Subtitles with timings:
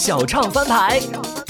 [0.00, 0.98] 小唱翻牌，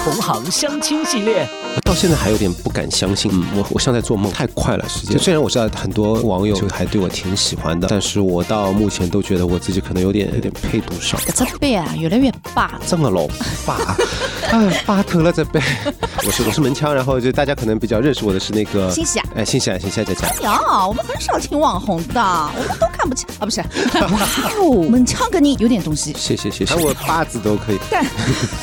[0.04, 1.46] 同行相亲系列。
[1.84, 5.18] 到现在还有点不敢相信，嗯，我我像在做梦，太快了时间。
[5.18, 11.20] 虽然我知道很多网友就还对我挺喜欢的，但是我到目前都觉得我自己可能有点有点配不上。
[11.34, 13.26] 这背啊，越来越霸，这么老
[13.66, 13.96] 霸，
[14.50, 15.60] 哎，霸头了这背。
[16.26, 20.28] 我是我是门腔，然后就大家可能比较认识我的是那个新喜啊，哎，新喜啊，新喜啊，佳佳。
[20.42, 23.60] 呀，我们很少听网红的，我们都看不起 啊，不是？
[23.60, 24.28] 哇
[24.58, 26.14] 哦，门腔跟你有点东西。
[26.16, 27.78] 谢谢谢谢，喊我八字都可以。
[27.90, 28.04] 但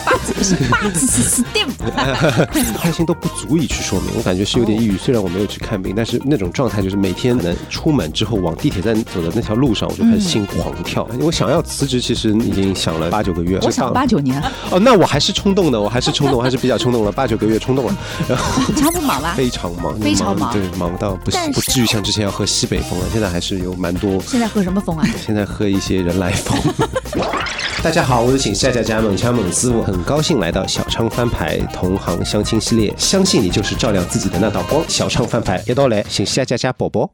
[0.05, 2.77] 八字不是八字是 Steve。
[2.77, 4.97] 开心都不足以去说明，我感觉是有点抑郁。
[4.97, 11.07] 虽然我没有去看病，但是那种状态就是每天可能出门之后往地铁站走的那条路上，我就开始心狂跳。
[11.19, 13.59] 我想要辞职，其实已经想了八九个月。
[13.61, 14.41] 我想八九年。
[14.71, 17.97] 哦，那我还是冲动的，我还是冲动，还是比较冲动了，八九个月冲动了。
[18.27, 19.33] 然后他不忙了？
[19.35, 23.05] 非常忙，非常忙，对，忙到不不至于像之前要喝西北风了。
[23.11, 24.21] 现在还是有蛮多。
[24.21, 25.07] 现在喝什么风啊？
[25.25, 26.57] 现在喝一些人来风。
[27.83, 32.93] 大家好，我是请夏夏家猛枪猛斯，我很高兴来到小昌翻牌同行相亲系列。
[32.97, 34.83] 相信你就是照亮自己的那道光。
[34.89, 37.09] 小昌翻牌，一道来，请夏家家宝宝。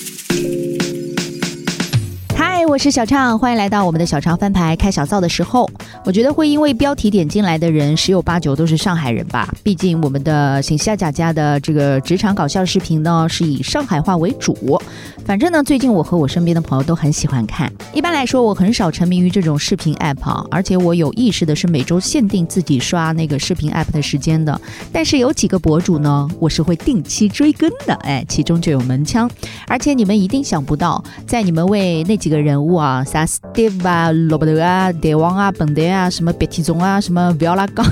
[2.73, 5.69] 我是小畅，欢迎来到我们的小畅翻牌开小灶的时候。
[6.03, 14.81] 我觉得会因为标题点进来的人十有八九都是上海人吧，毕竟我们的请夏家家的这个职场搞笑视频呢是以上海话为主。
[15.23, 17.71] 反正呢，最近我和我身边的朋友都很喜欢看。
[17.93, 24.59] 一般来说，我很少沉迷于这种视频 app 啊，而且我有意识的是每周限定自己刷那个视频 app 的时间的。
[24.91, 29.29] 但是有几个博主呢，我是会定期追更的，哎，其中就有门腔。
[29.67, 37.85] 而且你们一定想不到，在你们为那几个人物啊，啥 Steve 啊、罗伯特啊、德王啊、本德啊、什么鼻涕虫啊、什么不要拉杠，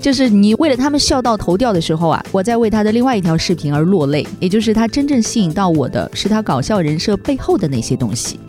[0.00, 4.26] 就是你为了他们笑到头掉的时候啊，我在为他的另外一条视频而落泪。
[4.40, 6.42] 也就是他真正吸引到我的是他。
[6.48, 8.40] 搞笑人设背后的那些东西。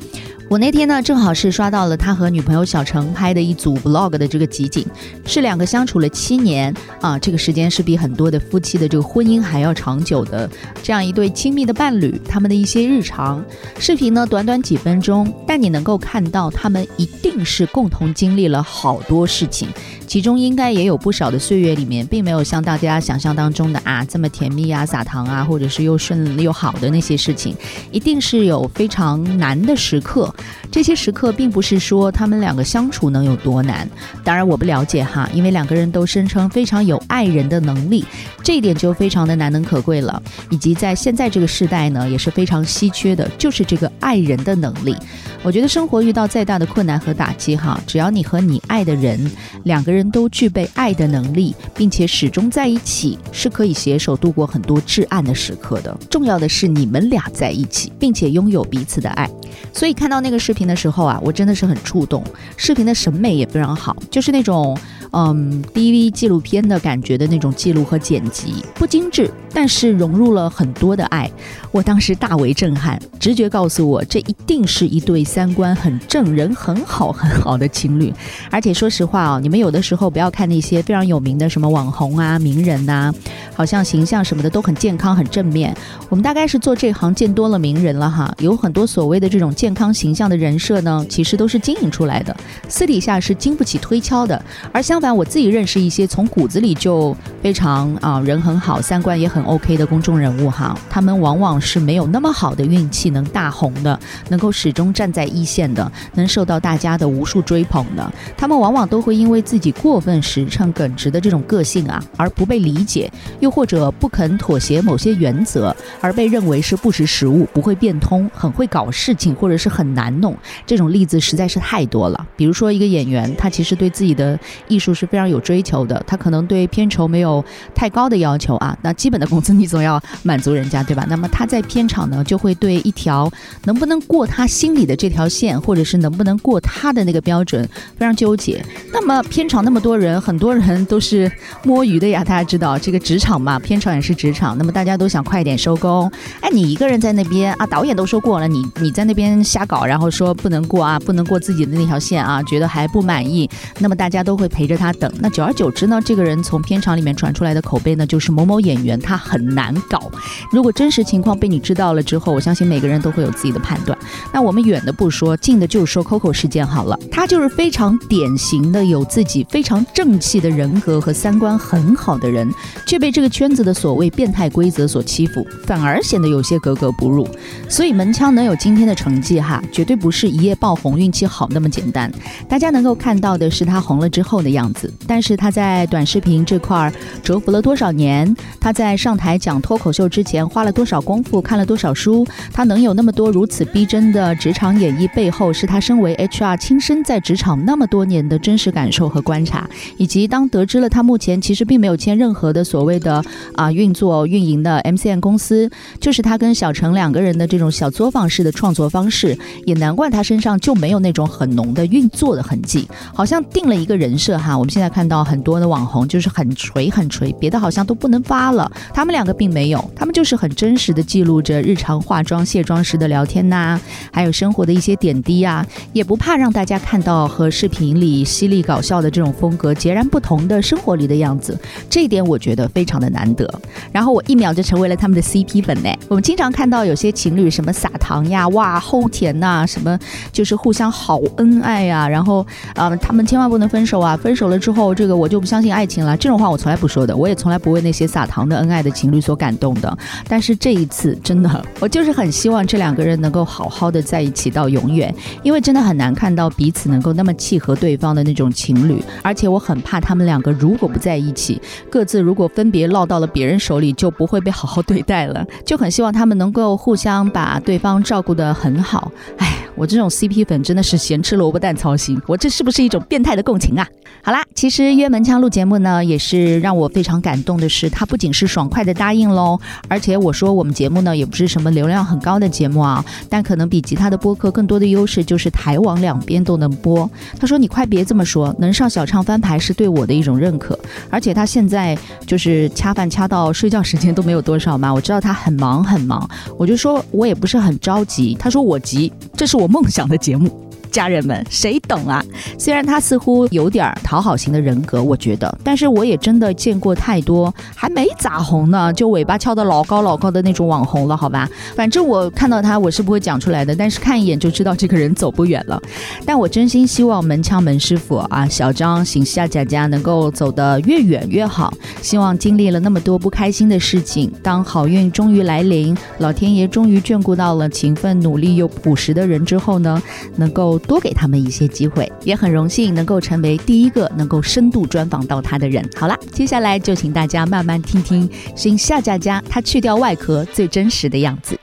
[0.50, 4.84] 我那天呢，正好是刷到了他和女朋友小程拍的一组 vlog 的这个集锦，
[5.24, 10.50] 是两个相处了七年啊，这个时间是比很多的夫妻的这个婚姻还要长久的
[10.82, 13.46] 这样一对亲密的伴侣，他们的一些日常
[13.78, 19.70] 视频呢，短短几分钟，但你能够看到他们一定是共同经历了好多事情。
[20.08, 27.56] 其中应该也有不少的岁月里面，并没有像大家想象当中的啊这么甜蜜啊撒糖啊，或者是又顺又好的那些事情，
[27.92, 30.34] 一定是有非常难的时刻。
[30.70, 33.90] 这些时刻并不是说他们两个相处能有多难，
[34.24, 38.04] 当然我不了解哈，因为两个人都声称非常有爱人的能力，
[38.44, 40.22] 这一点就非常的难能可贵了。
[40.50, 44.96] 以及在现在这个时代呢，也是非常稀缺的，就是这个爱人的能力。
[45.44, 49.32] 我觉得生活遇到再大的困难和打击哈，只要你和你爱的人
[49.64, 50.10] 两个人。
[50.12, 55.96] 都具备爱的能力，并且始终在一起，是可以携手度过很多至暗的时刻的。
[56.10, 59.30] 重要的是你们俩在一起，并且拥有彼此的爱。
[59.72, 62.24] 所以看到那个视频的时候啊，我真的是很触动。
[62.58, 64.78] 视频的审美也非常好，就是那种。
[65.12, 71.28] 嗯，DV 纪录片的感觉的那种记录和剪辑不精致，但是融入了很多的爱。
[71.72, 78.14] 我当时大为震撼，直觉告诉我，这一定是一对三观很正、人很好、很好的情侣。
[78.52, 83.12] 而且说实话哦，你们有的时候不要看那些非常有名的什么网红啊、名人呐，
[83.56, 85.76] 好像形象什么的都很健康、很正面。
[86.10, 92.36] 我们大概是做这行见多了名人了哈，有很多所谓的这种健康形象这样的人设呢，其实都是经营出来的，
[92.68, 94.44] 私底下是经不起推敲的。
[94.74, 103.98] 而相反，我自己认识一些从骨子里就非常啊人很好、三观也很 OK 的公众人物哈，他们往往是没有那么好的运气能大红的，
[104.28, 108.12] 能够始终站在一线的，能受到大家的无数追捧的。
[108.36, 113.10] 他们往往都会因为自己过分实诚耿直的这种个性啊，而不被理解，
[113.40, 120.38] 又或者不肯妥协某些原则，而被认为是不识时务、不会变通、很会搞事情，或者是很难弄。
[120.68, 122.28] 这种例子实在是太多了。
[122.36, 124.38] 比如说一个演员，他其实对自己的
[124.68, 124.90] 艺术。
[125.00, 131.06] 是非常有追求的，他可能对片酬没有太高的要求啊，那基本的工资你总要满足人家，对吧？
[131.08, 133.32] 那么他在片场呢，就会对一条
[133.66, 137.68] 能不能过他心里的这条线，或者是能不能过他的那个标准，
[137.98, 138.64] 非常纠结。
[138.92, 141.32] 那么片场那么多人，很多人都是
[141.64, 146.12] 摸鱼的呀，大家知道这个职场嘛，片场也是职场，那么大家都想快点收工。
[146.42, 153.50] 哎，你一个人在那边啊，导演都说过了，你你在那边瞎搞，然后然后说不能过啊，不能过自己的那条线啊，觉得还不满意，
[153.80, 154.78] 那么大家都会陪着。
[154.78, 160.10] 他等那久而久之呢，这个人从片场里面传出来的口碑呢，就是某某演员他很难搞。
[160.54, 163.98] 如果真实情况被你知道了之后，我相信每个人都会有自己的判断。
[164.32, 172.50] 那我们远的不说，近的就说 Coco 事件好了，他就是非常典型的有自己非常正气的人格和三观很好的人，
[172.86, 177.28] 却被这个圈子的所谓变态规则所欺负，反而显得有些格格不入。
[177.68, 182.12] 所以门腔能有今天的成绩哈，绝对不是一夜爆红、运气好那么简单。
[182.50, 186.92] 大家能够看到的是他红了之后的样子，但是他在短视频这块儿
[187.24, 188.36] 蛰伏了多少年？
[188.60, 191.42] 他在上台讲脱口秀之前花了多少功夫？
[191.42, 192.28] 看了多少书？
[192.52, 199.66] 他能有那么多如此逼真的职场演绎，背后是他身为 HR 亲身在职场那么多年的真实感受和观察，
[199.96, 203.24] 以及当得知了他目前其实并没有签任何的所谓的
[203.56, 205.72] 啊运作运营的 MCN 公司，
[206.02, 209.38] 就是他跟小陈两个人的这种小作坊式的创作方式，
[209.70, 214.58] 也难怪他身上就没有那种很浓的运作的痕迹，好像定了一个人设哈。
[214.58, 223.80] 我们现在看到很多的网红就是很锤很锤，别的好像都不能发了，他们两个并没有，他们就是很真实的记录着日常化妆卸妆时的聊天呐、
[224.12, 231.56] 还有生活的一些点滴啊，也不怕让大家看到和视频里犀利搞笑的这种风格截然不同的生活里的样子，
[231.88, 233.48] 这一点我觉得非常的难得。
[233.92, 235.90] 然后我一秒就成为了他们的 CP 粉呢。
[236.08, 239.98] 我们经常看到有些情侣什么撒糖呀，哇齁甜呐、什么
[240.32, 241.20] 就是互相好。
[241.38, 242.46] 恩爱呀、然后
[242.76, 249.98] 啊、他们千万不能分手啊，分手了之后这个我就不相信爱情了，这种话我从来不说的，我也从来不为那些撒糖的恩爱的情侣所感动的。
[250.28, 253.68] 但是这一次真的，我就是很希望这两个人能够好。
[253.68, 253.90] 好。
[253.90, 264.68] 的在一起到永远，因为真的很难看到彼此能够那么契合对方的那种情侣，而且我很怕他们两个如果不在一起，各自如果分别落到了别人手里，就不会被好。
[264.68, 264.80] 好。
[264.84, 265.44] 对待了。
[265.66, 269.12] 就很希望他们能够互相把对方照顾得很好。
[269.38, 273.88] 哎，我这种 CP 粉真的是咸吃萝卜淡操心，我这是不是一种变态的共情啊？
[274.22, 287.10] 好啦，其实约门腔录节目呢，也是让我非常感动的是，他不仅是爽快的答应喽，而且我说我们节目呢也不是什么流量很高的节目啊，但可能比其他的播客更多的优势就是台网两边都能播。
[287.40, 290.78] 他说你快别这么说，能上小唱翻牌是对我的一种认可，
[291.10, 291.98] 而且他现在
[292.28, 300.69] 就是掐饭掐到睡觉时间都没有多少嘛，我知道他很忙很忙，我就说我也不是很着急，他说我急，这是我梦想的节目。
[300.92, 302.24] 家人们，谁懂啊？
[302.58, 311.50] 虽然他似乎有点讨好型的人格，我觉得，但是我也真的见过太多还没咋红呢，就尾巴翘得老高老高的那种网红了，好吧？
[311.76, 315.82] 反正我看到他，我是不会讲出来的，但是看一眼就知道这个人走不远了。
[316.26, 321.74] 但我真心希望门腔门师傅啊，小张、行夏佳佳能够走得越远越好。
[322.02, 330.02] 希望经历了那么多不开心的事情，当好运终于来临，老天爷终于眷顾到了勤奋努力又朴实的人之后呢，
[330.38, 335.88] 能够多给他们一些机会，也很荣幸能够成为第一个能够深度专访到他的人。
[335.96, 341.60] 好了，接下来就请大家慢慢听听新夏佳佳她去掉外壳最真实的样子。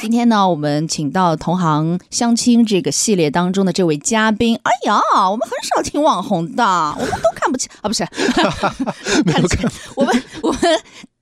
[0.00, 4.58] 今天呢，我们请到同行相亲这个系列当中的这位嘉宾。
[4.62, 5.00] 哎呀，
[5.30, 8.04] 我们很少听网红的，我们都看不起啊，不是，
[9.30, 9.58] 看不起
[9.94, 10.60] 我们我们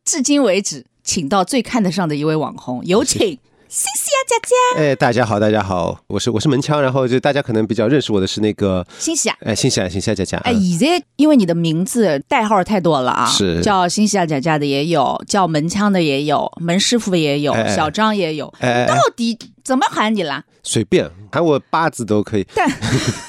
[0.04, 3.38] 至今为止请到最看得上的一位网红，有请
[3.72, 4.82] 西西亚佳佳。
[4.82, 9.36] 哎，大家好，大家好，我是我是门腔，然后就大家可能比较认识我的是那个，新西亚。
[9.42, 20.42] 哎，新西亚新西亚佳佳，哎，现在因为你的名字代号太多了啊，是叫新西亚佳佳的也有，叫门腔的也有，门师傅也有，哎哎小张也有，哎哎到哎，底怎么喊你啦？
[20.64, 22.68] 随便喊我八字都可以，但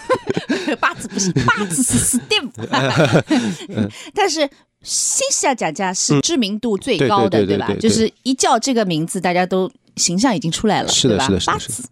[0.82, 2.50] 八字不行，八字是 Steve，
[4.16, 4.50] 但是。
[4.84, 7.72] 新西亚佳佳是知名度最高的，对对对吧？
[7.80, 11.90] 就是一叫这个名字，大家都形象已经出来了，是的，是的，是八的，是字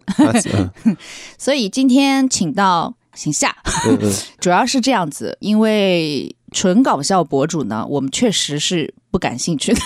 [0.49, 0.71] 的，
[1.37, 3.55] 所以今天请到新夏，
[3.87, 9.79] 嗯嗯， 主要是这样子，因为纯搞笑博主呢，我们确实是不感兴趣的。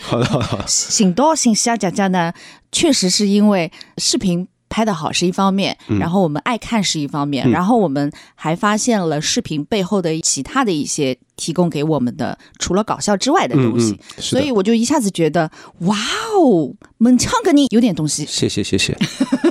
[0.00, 2.32] 好的，好的，好的，醒多醒夏佳佳呢，
[2.70, 4.46] 确实是因为视频。
[4.70, 7.50] 拍的好是一方面，然后我们爱看是一方面，嗯。
[7.50, 15.50] 然后我们还发现了视频背后的其他的一些提供给我们的除了搞笑之外的嗯东西，所以，我就一下子觉得，
[15.80, 15.96] 哇
[16.38, 18.96] 哦，门腔跟你有点东西，谢谢谢谢，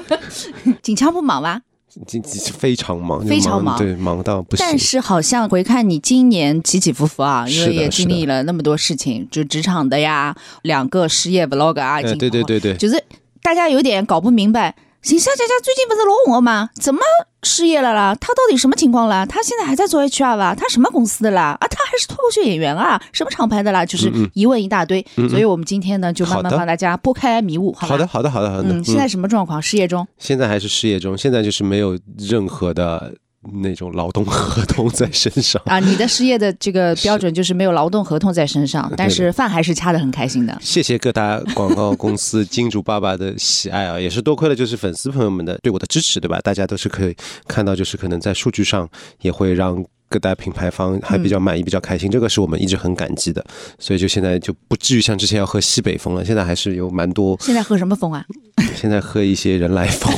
[0.81, 1.61] 紧腔不忙吧？
[2.05, 3.75] 今今非常忙，非常忙。
[3.77, 4.63] 对，忙到不行。
[4.65, 13.03] 但，是好像回看你今年起起伏伏啊，因为也经历了那么多事情，就职场的呀，两个失业 vlog 啊，对对对对，就是
[13.41, 16.69] 大家有点搞不明白，行夏佳佳最近不是老红吗？
[16.75, 16.99] 怎么
[17.43, 18.13] 失业了啦？
[18.19, 19.25] 她到底什么情况啦？
[19.25, 20.53] 她现在还在做 HR 吧？
[20.53, 21.57] 她什么公司的啦？
[21.61, 23.01] 啊，她还是脱口秀演员啊？
[23.13, 23.85] 什么厂牌的啦？
[23.85, 24.99] 就是疑问一大堆。
[25.15, 27.73] 嗯嗯所以我们今天呢，就慢慢帮大家拨开迷雾？
[27.73, 29.61] 好的，好的，好的，好的，嗯，现在什么状况？
[29.61, 30.05] 失业中？
[30.17, 33.13] 现在还是失业中，现在就是没有任何的
[33.61, 35.61] 那种劳动合同在身上。
[35.65, 40.57] 啊，你的失业的这个标准就是没有劳动合同在身上，但是饭还是掐得很开心的。
[40.61, 46.39] 谢谢各大广告公司金主爸爸的喜爱啊，也是多亏了就是粉丝朋友们的对我的支持，对吧？
[46.41, 47.15] 大家都是可以
[47.47, 48.87] 看到，就是可能在数据上
[49.21, 53.45] 也会让各大品牌方还比较满意、比较开心，这个是我们一直很感激的。
[53.77, 57.37] 所以就现在就不至于像之前要喝西北风了，现在还是有蛮多。
[57.39, 58.25] 现在喝什么风啊？
[58.75, 60.11] 现在喝一些人来风。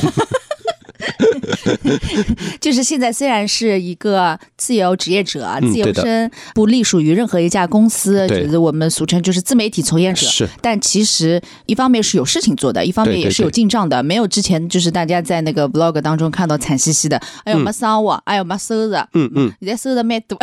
[2.60, 10.26] 就是现在虽然是一个自由职业者、嗯自由身，不隶属于任何一家公司，就是我们俗称就是自媒体从业者。
[10.26, 20.38] 是但其实一方面是有事情做的，一方面也是有进账的，没有之前就是大家在那个 vlog 当中看到惨兮兮的，哎呦没生活，哎呦没收入，嗯嗯，现在收入蛮多。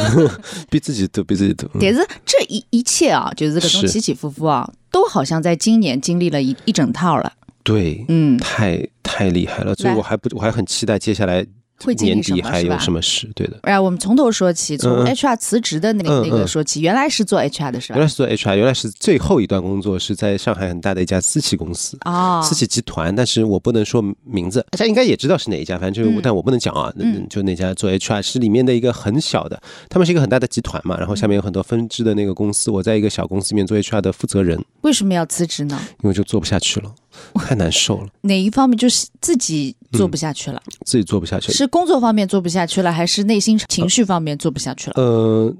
[0.70, 1.68] 比自己多，比自己多。
[1.74, 7.32] 嗯但是这一一切啊，就是各种是起起伏伏啊，都好像在今年经历了一一整套了。
[7.66, 11.44] 对，嗯，太太厉害了，所以我还不我还很期待接下来
[11.84, 13.28] 会经历年底还有什么事。
[13.34, 18.08] 对的，然后我们从头说起，从 HR 辞职的那个、嗯那个嗯说起，原来是做 HR 的是吧原来？
[18.08, 21.98] 是做 HR，原来是最后一段工作是在上海很大的一家私企公司。
[22.06, 26.90] 哦，私企集团，但是我不能说名字，大家应该也知道是哪一家，反正就是，嗯但我不能讲啊。
[26.96, 35.78] 嗯就那家做 HR 是里面的一个很小的，他们是一个很大的集团嘛，然后下面有很多分支的那个公司，我在一个小公司里面做 HR 的负责人，为什么要辞职呢？
[36.02, 36.90] 因为就做不下去了，
[37.34, 40.62] 太难受了，哪一方面就是自己做不下去了？
[40.84, 41.52] 自己做不下去。
[41.52, 44.94] 是工作方面做不下去了，还是内心情绪方面做不下去了？
[44.96, 45.54] 呃，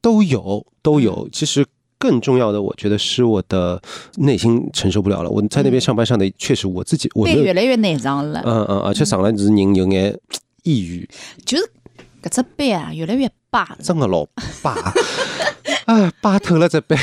[0.00, 1.28] 都有都嗯有。
[1.32, 1.64] 其实
[1.98, 3.80] 更重要的，我觉得是我的
[4.16, 5.30] 内心承受不了了。
[5.30, 10.18] 我在那边上班上的，确实我自己我，背越来越难上了，嗯嗯，而且上来就是人有眼
[10.64, 11.08] 抑郁，
[11.46, 11.64] 就是
[12.22, 14.26] 搿只背啊越来越霸了，真的老
[14.62, 14.72] 巴
[15.86, 16.96] 啊，巴 透了这背，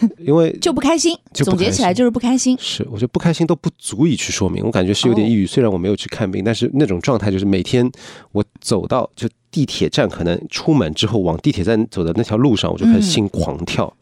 [0.24, 1.16] 因为就不开心。
[1.32, 2.56] 总结起来就是不开心。
[2.60, 5.46] 是，我觉得不开心都不足以去说明，我感觉是有点哦抑郁。
[5.46, 7.90] 虽然我没有去看病，但是那种状态就是每天
[8.32, 13.92] 我走到就地铁站，可能出门之后往地铁站走的那条路上，我就开始嗯心狂跳，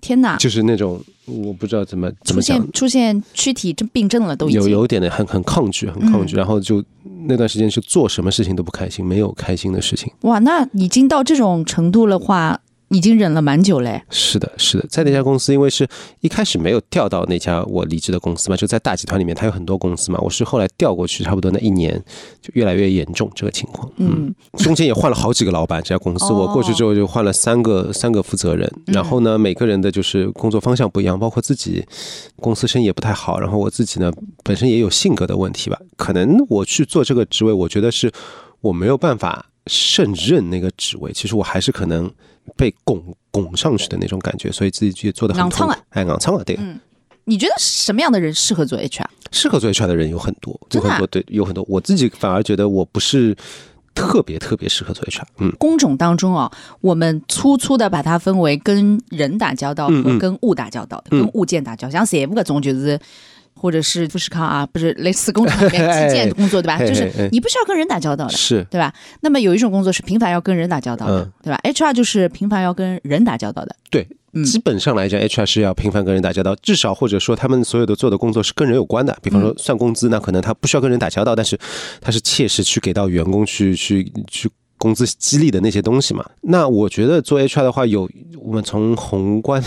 [0.00, 6.82] 天哪，就是那种我不知道怎么怎出么讲现，出现躯体症病症了，都已有经有一点的很很抗拒，很抗拒，嗯然后就
[7.26, 10.12] 那段时间是做什么事情都不开心，没有开心的事情。
[10.22, 12.60] 哇，那已经到这种程度的话，
[12.92, 14.02] 已经忍了蛮久嘞。
[14.10, 15.88] 是的，是的，在那家公司，因为是
[16.20, 22.00] 一开始没有调到那家我离职的公司嘛，就在大集团里面，它有很多公司嘛，我是后来调过去，差不多那一年
[22.40, 23.90] 就越来越严重这个情况。
[23.96, 26.42] 嗯，中间也换了好几个老板，这家公司哦。
[26.42, 28.94] 我过去之后就换了三个三个负责人，嗯。
[28.94, 31.84] 然后呢，每个人的就是工作方向不一样，包括自己
[32.36, 34.12] 公司生意也不太好，然后我自己呢
[34.44, 38.12] 本身也有性格的问题吧，可能我去做这个职位，我觉得是
[38.60, 42.10] 我没有办法胜任那个职位，其实我还是可能
[42.56, 46.56] 被拱拱上去的那种感觉，所以自己就做的很痛苦，哎，硬撑啊，对。
[46.58, 46.78] 嗯
[47.24, 49.04] 你觉得什么样的人适合做 HR？
[49.30, 51.64] 适合做 HR 的人有很多，有很多，对，有很多。
[51.68, 53.32] 我自己反而觉得我不是
[53.94, 61.92] 特别特别适合做 HR，嗯，工种当中啊，我们粗粗的把它分为跟人打交道和跟物打交道的，嗯跟物件打交道。
[61.92, 62.98] 像财务搿种就是。
[63.62, 66.76] 或者是富士康啊，不是类似工厂里面基建工作 对吧？
[66.84, 68.92] 就是你不需要跟人打交道的，是，对吧？
[69.20, 79.16] 那么有一种工作是频繁要跟人打交道的，嗯对吧？HR 就是频繁要跟人打交道的，对，嗯基本上来讲，HR 是要频繁跟人打交道，至少或者说他们所有的做的工作是跟人有关的。
[79.22, 81.56] 比方嗯说算工资，那可能他不需要跟人打交道，但是
[82.00, 86.24] 他是切实去给到员工去去去工资激励的那些东西嘛。
[86.40, 89.62] 那我觉得做 HR 的话，有我们从宏观。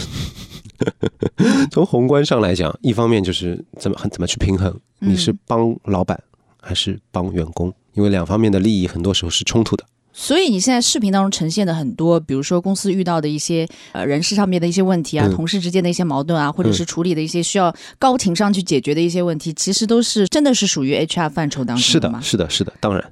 [1.71, 6.21] 从宏观上来讲，一方面就是怎么怎么去平衡，嗯你是帮老板
[6.61, 7.73] 还是帮员工？
[7.93, 9.85] 因为两方面的利益很多时候是冲突的。
[10.17, 15.35] 所以你现在视频当中呈现的很多，比如说公司遇到的一些呃人事上面的一些问题啊，嗯。
[15.35, 22.19] 同事之间的一些矛盾啊，或者是处理的一些需要高情商去解决的一些问题，其实都是真的是属于 HR 范畴当是中吗，？
[22.19, 23.03] 的是的，是的，当然，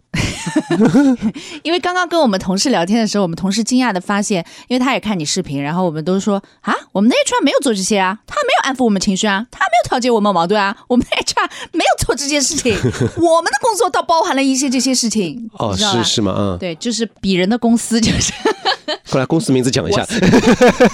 [1.64, 12.74] 因为刚刚跟我们同事聊天的时候，我们同事惊讶的发现，因为他也看你视频，然后我们都说啊，我们的 HR 没有做这些啊，他没有安抚我们情绪啊，他没有调节我们矛盾啊，我们的 HR 没有做这件事情，
[13.20, 16.34] 我们的工作倒包含了一些这些事情，哦，是是吗？
[16.38, 18.32] 嗯，对，就是比人的公司就是。
[19.10, 20.06] 过来公司名字讲一下。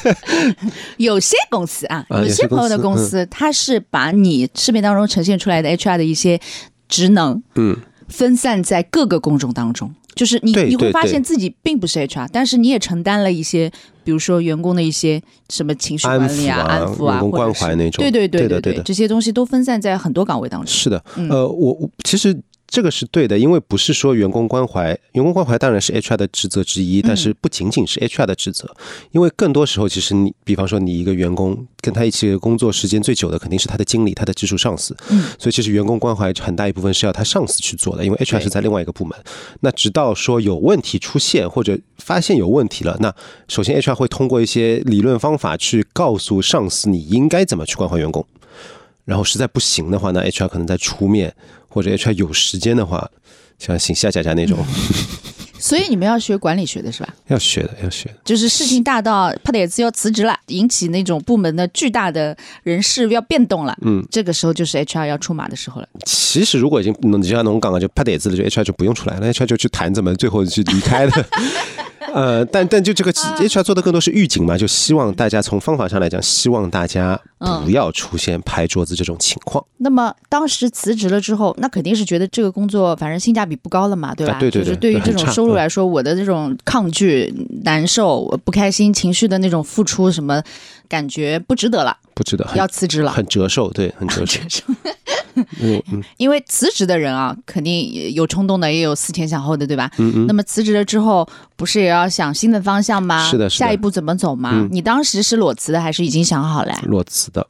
[0.98, 6.40] 有些公司啊，啊有些朋友的公司他是把你视频当中呈现出来的 HR 的一些
[6.88, 7.78] 职能嗯，
[8.08, 9.94] 分散在各个工种当中。
[10.16, 13.72] 就是你你会发现自己并不是 HR，但是你也承担了一些，
[14.04, 20.68] 比如说员工的一些什么情绪管理啊、安抚啊，关怀那种对对对对的对这些东西都分散在很多岗位当中。
[20.68, 22.38] 是的，嗯呃，我我其实
[22.70, 28.70] 这个是对的，因为不是说员工关怀，员工关怀当然是 HR 的职责之一，但嗯是不仅仅是 HR 的职责，
[29.12, 39.18] 因为更多时候其实你，比方说你一个员工跟他一起工作时间最久的肯定是他的经理，他的直属上司，嗯，所以其实员工关怀很大一部分是要他上司去做的，因为 HR 是在另外一个部门。
[39.62, 43.14] 那直到说有问题出现或者发现有问题了，那
[43.48, 48.24] 首先 HR 会通过一些理论方法去告诉上司你应该怎么去关怀员工。
[49.06, 51.34] 然后实在不行的话，那 HR 可能再出面，
[51.70, 53.10] 或者 HR 有时间的话，
[53.58, 54.58] 像请夏佳佳那种，
[55.60, 57.14] 所以你们要学管理学的是吧？
[57.28, 58.16] 要学的，要学的。
[58.26, 65.88] 就是事情大到帕德兹要辞职了，引起那种部门的巨大的人事要变动了，嗯，这个时候就是 HR 要出马的时候了。
[66.06, 71.26] 其实如果已经你像侬讲的就拍点子了，就 HR 就不用出来了，HR 就去谈怎么最后去离开的。
[72.14, 77.20] 呃，但但就这个 HR 做的更多是预警嘛，就希望大家从方法上来讲，希望大家
[77.64, 79.64] 不要出现拍桌子这种情况。
[79.78, 84.38] 那么当时辞职了之后，那肯定是觉得这个工作反正性价比不高了嘛，对吧？
[84.40, 90.42] 对对对就是对于这种收入来说，我的这种抗拒、难受、不开心情绪的那种付出，什么
[90.88, 93.12] 感觉不值得了，不值得，要辞职了。
[93.12, 94.40] 很折寿，对，很折寿。
[95.36, 99.90] 嗯嗯 因为辞职的人啊，肯定有冲动的，也有思前想后的，对吧？
[99.98, 103.24] 嗯嗯，那么辞职了之后，不是也要想新的方向吗？
[103.30, 104.52] 是的是的下一步怎么走吗？
[104.54, 106.74] 嗯你当时是裸辞的，还是已经想好了？
[106.86, 107.46] 裸辞的。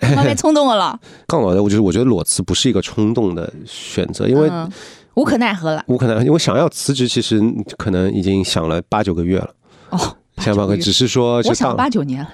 [0.00, 4.70] 刚刚被冲动了，杠老的，我就是我觉得裸辞不是一个冲动的选择，因为嗯
[5.14, 5.82] 无可奈何了。
[5.88, 7.40] 无可奈何因为想要辞职，其实
[7.76, 9.50] 可能已经想了八九个月了。
[9.90, 12.30] 哦，想八个，只是说就我想当八九年了，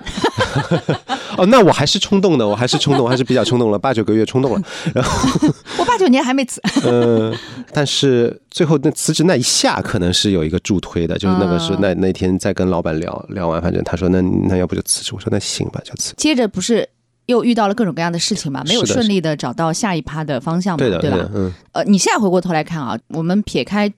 [1.38, 4.62] 哦，那我还是冲动的，我还是冲动，我还是比较冲动了，八九个月冲动了。
[4.94, 6.60] 然后我八九年还没辞。
[6.86, 7.34] 嗯，
[7.72, 16.14] 但是最后那辞职那一下，可能是有一个助推的，就是那个是嗯那那天在跟老板聊聊完，反正他说那那要不就辞职，我说那行吧，就辞。
[16.16, 16.88] 接着不是
[17.26, 23.90] 又遇到了各种各样的事情嘛，没有顺利的找到下一趴的方向嘛，对的，吧的？，嗯呃，你现在回过头来看啊，我们撇开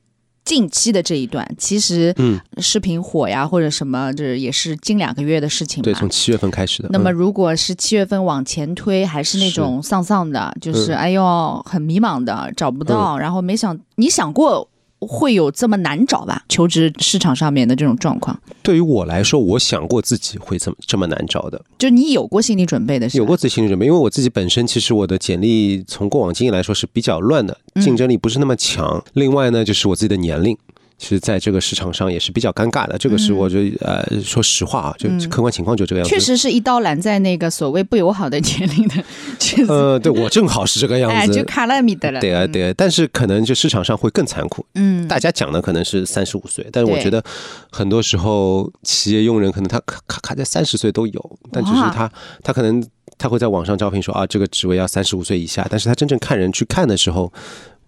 [0.47, 6.09] 近期的这一段，其实嗯，视频火呀或者什么，这也是近两个月的事情对，从。
[6.09, 6.89] 七月份开始的。
[6.93, 14.67] 那么嗯如果是七月份往前推，还是那种丧丧的，就是嗯哎呦很迷茫的，找不到，然后没想你想过
[15.01, 16.45] 会有这么难找吧？
[16.49, 23.19] 求职市场上面的这种状况，对于我来说，我想过自己会这么这么难找的，就你有过心理准备的是？
[23.19, 29.03] 有过自己心理准备，因为我自己本身其实我的简历从过往经验来说是比较乱的，嗯竞争力不是那么强。
[29.13, 30.57] 另外呢，就是我自己的年龄。
[30.99, 36.15] 其实，在这个市场上也是比较尴尬的，这个是嗯我觉得，呃，说实话啊，就嗯客观情况就这个样子。
[36.15, 38.95] 确，实是一刀拦在那个所谓不友好的年龄的，
[39.39, 41.35] 确实，呃，对我正好是这个样哎，子。
[41.35, 42.21] 就卡了米的了。
[42.21, 44.65] 对啊，对啊，但是可能就市场上会更残酷。
[44.75, 47.23] 嗯，大家讲的可能是三十五岁，但是我觉得
[47.71, 52.11] 很多时候企业用人可能他卡卡卡在三十岁都有，但只是他
[52.43, 52.83] 他可能
[53.19, 57.31] 他会在网上招聘说啊这个职位要三十五岁以下，但是他真正看人去看的时候，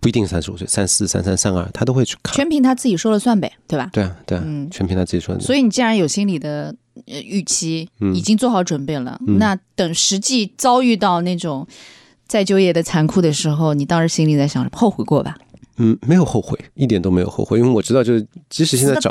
[0.00, 2.34] 不一定三十五岁，三四、三三、三二，他都会去看。
[2.34, 3.90] 全凭他自己说了算呗，对吧？
[3.92, 5.46] 对啊，对啊，嗯全凭他自己说了算。
[5.46, 6.74] 所以你既然有心理的
[7.06, 11.66] 呃预期，嗯已经做好准备了，嗯那等实际遭遇到那种
[12.26, 15.36] 再就业的残酷的时候，你当时心里在想什么后悔过吧？
[15.80, 19.08] 嗯，没有后悔，一点都没有后悔，因为我知道，就是即使现在找，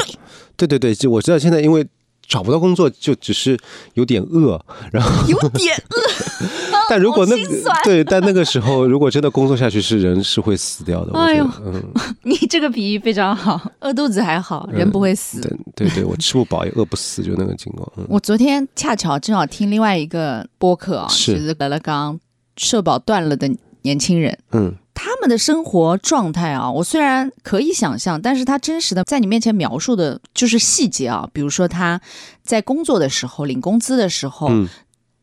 [0.55, 1.85] 对对对，就我知道现在因为
[2.27, 3.57] 找不到工作，就只是
[3.93, 4.59] 有点饿，
[4.91, 6.47] 然后有点饿
[6.89, 7.35] 但如果那
[7.83, 11.11] 对，但那个时候如果真的工作下去，是人是会死掉的。
[11.13, 11.83] 我哎呦嗯，
[12.23, 15.41] 你这个比喻非常好，饿肚子还好，人不会死。
[15.75, 17.91] 对对对，我吃不饱也饿不死，就那个情况。
[17.97, 22.17] 嗯，我昨天恰巧正好听另外一个播客啊，是就是俄勒刚
[22.55, 23.49] 社保断了的
[23.81, 24.37] 年轻人。
[24.51, 32.01] 嗯他们的生活状态啊，我虽然可以想象，但是他真实的在你面前描述的就是细节啊，比如说他
[32.43, 34.49] 在工作的时候领工资的时候。
[34.49, 34.67] 嗯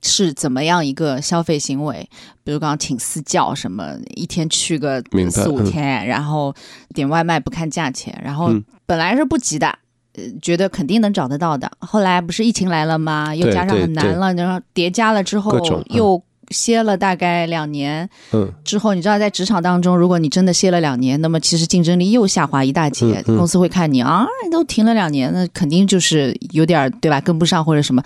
[0.07, 2.07] 是怎么样一个消费行为？
[2.45, 6.55] 比如刚刚请私教什么，一天去个四五嗯天，然后
[6.95, 9.67] 点外卖不看价钱，然后嗯本来是不急的，
[10.13, 11.73] 呃，觉得肯定能找得到的。
[11.79, 13.35] 后来不是疫情来了吗？
[13.35, 18.09] 又加上很难了，然后叠加了之后嗯又歇了大概两年。
[18.33, 23.07] 嗯之后，你知道，在职场当中，如果你真的歇了两年，那么其实竞争力又下滑一大截。
[23.07, 28.03] 嗯嗯公司会看你啊，你都停了两年，那肯定就是有点儿对吧，跟不上或者什么。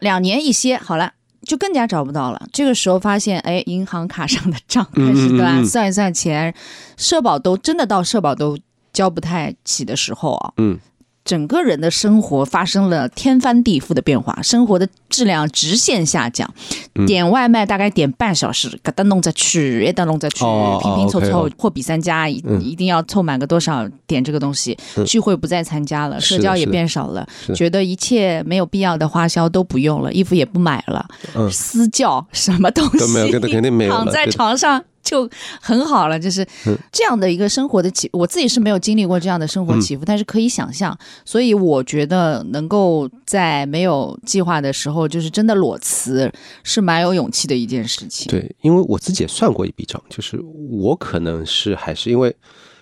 [0.00, 1.12] 两年一歇，好了。
[1.46, 2.42] 就更加找不到了。
[2.54, 5.56] 这个时候发现，哎，银行卡上的账开始对吧？
[5.56, 6.54] 嗯嗯嗯嗯算一算钱，
[6.96, 8.56] 社保都真的到社保都
[8.94, 10.78] 交不太起的时候啊，嗯，
[11.24, 16.52] 整个人的生活发生了天翻地覆的变化，生活的质量直线下降。
[16.96, 24.76] 嗯点外卖大概点半小时，给它弄着去，也得弄着去，哦拼拼凑凑货比三家，一嗯一定要凑满个多少点这个东西。
[24.96, 34.04] 嗯聚会不再参加了，社交也变少了，觉得一切没有必要的花销都不用了，衣服也不买了，嗯私教什么东西都没有，肯定没有了。
[34.04, 35.28] 躺在床上就
[35.60, 36.76] 很好了，就是嗯。
[36.90, 48.30] 这样的一个生活的起，我自己是没有经历过这样的生活起伏，但是可以想象，所以我觉得能够在没有计划的时候，就是真的裸辞，是蛮有勇气的一件事情。
[48.30, 50.40] 对，因为我自己也算过一笔账，就是
[50.70, 52.34] 我可能是还是因为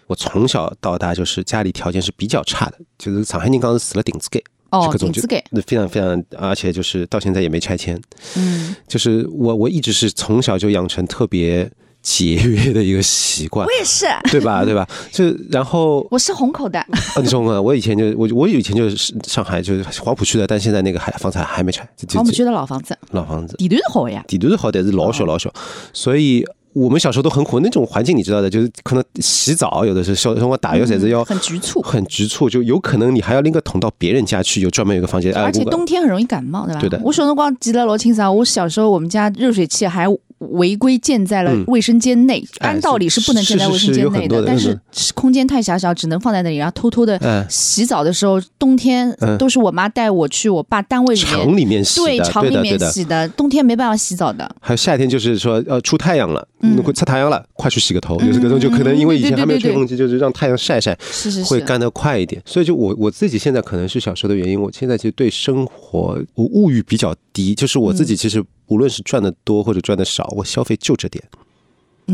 [0.07, 8.01] 我从小到大就是家里条件是比较差的，就是上海人讲是死了顶子给，哦顶子给，那非常非常，而且就是到现在也没拆迁，
[8.37, 8.77] 嗯。
[8.87, 11.71] 就是我我一直是从小就养成特别
[12.03, 14.65] 节约的一个习惯我，也是，对吧？
[14.65, 14.87] 对吧？
[15.11, 16.89] 就然后我是虹口的，啊，
[17.23, 24.25] 你说我，我以前就我我以前就是上海就是黄浦区的，但现在那个还房产还还没拆，黄浦区的老房子，老房子，地段是好呀。
[24.27, 25.53] 地段是好，但是老哦小老小，
[25.93, 26.45] 所以。
[26.75, 36.81] 我们小时候都很苦，那种环境你知道的，就是可能洗澡有的是小辰光打浴才是要嗯很局促，很局促，就有可能你还要拎个桶到别人家去，有专门有个房间，哎而且冬天很容易感冒，对吧？
[36.81, 40.07] 对的我小辰光记得老清爽，我小时候我们家热水器还
[40.51, 51.31] 违规建在了嗯卫生间内，哎按道理是不能建在卫生间内的但嗯是空间太狭小，只能放在那里，然后偷偷的嗯洗澡的时候，冬天嗯都是我妈带我去我爸单位里面。
[51.33, 52.63] 厂里面洗的，对，厂里。
[52.63, 54.49] 面洗的，冬天没办法洗澡的。
[54.61, 56.47] 还有夏天就是说呃出太阳了，
[56.95, 62.41] 出太阳了，快去洗个头，有这个东西就可能因为以前还没有吹风机，就是让太阳晒晒，是是是，会干得快一点。
[62.47, 68.41] 所以就我我自己现在可能是小时候的原因，我现在其实对生活我物欲比较低，就是我自己其实
[68.73, 71.23] 无论是赚的多或者赚的少，我消费就这点，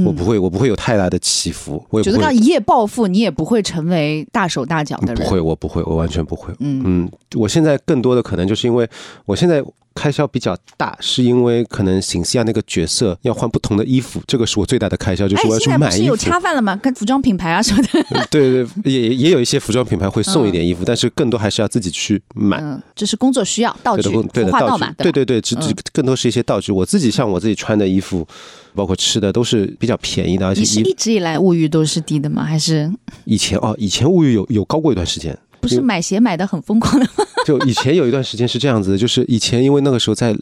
[0.04, 2.02] 我不会我不会有太大的起伏，我。
[2.02, 5.24] 觉得刚一夜暴富，你也不会成为大手大脚的人。
[5.24, 6.52] 不会，我不会，我完全不会。
[6.58, 8.88] 嗯嗯，我现在更多的可能就是因为
[9.24, 9.62] 我现在
[9.98, 16.16] 开销比较大，是因为可能邢西亚那个角色要换不同的衣服，这个是我最大的开销，就是我要，去买衣服。
[16.16, 16.76] 恰饭了吗？
[16.76, 17.88] 跟服装品牌啊什么的。
[18.30, 22.58] 对对，也也有一些服装品牌会送一点衣服，但是更多还是要自己去买。
[22.60, 26.70] 嗯，这是工作需要，道具对的，道具对对对，只只嗯更多是一些道具。
[26.70, 28.26] 我自己像我自己穿的衣服，
[28.74, 32.44] 包括吃的，都是比较便宜的，而且你一直以来物欲都是低的吗？
[32.44, 32.88] 还是
[33.24, 37.24] 以前哦，以前物欲有有高过一段时间，不是买鞋买的很疯狂的吗？
[37.46, 40.36] 就以前有一段时间是这样子的，就是以前因为那个时候在呃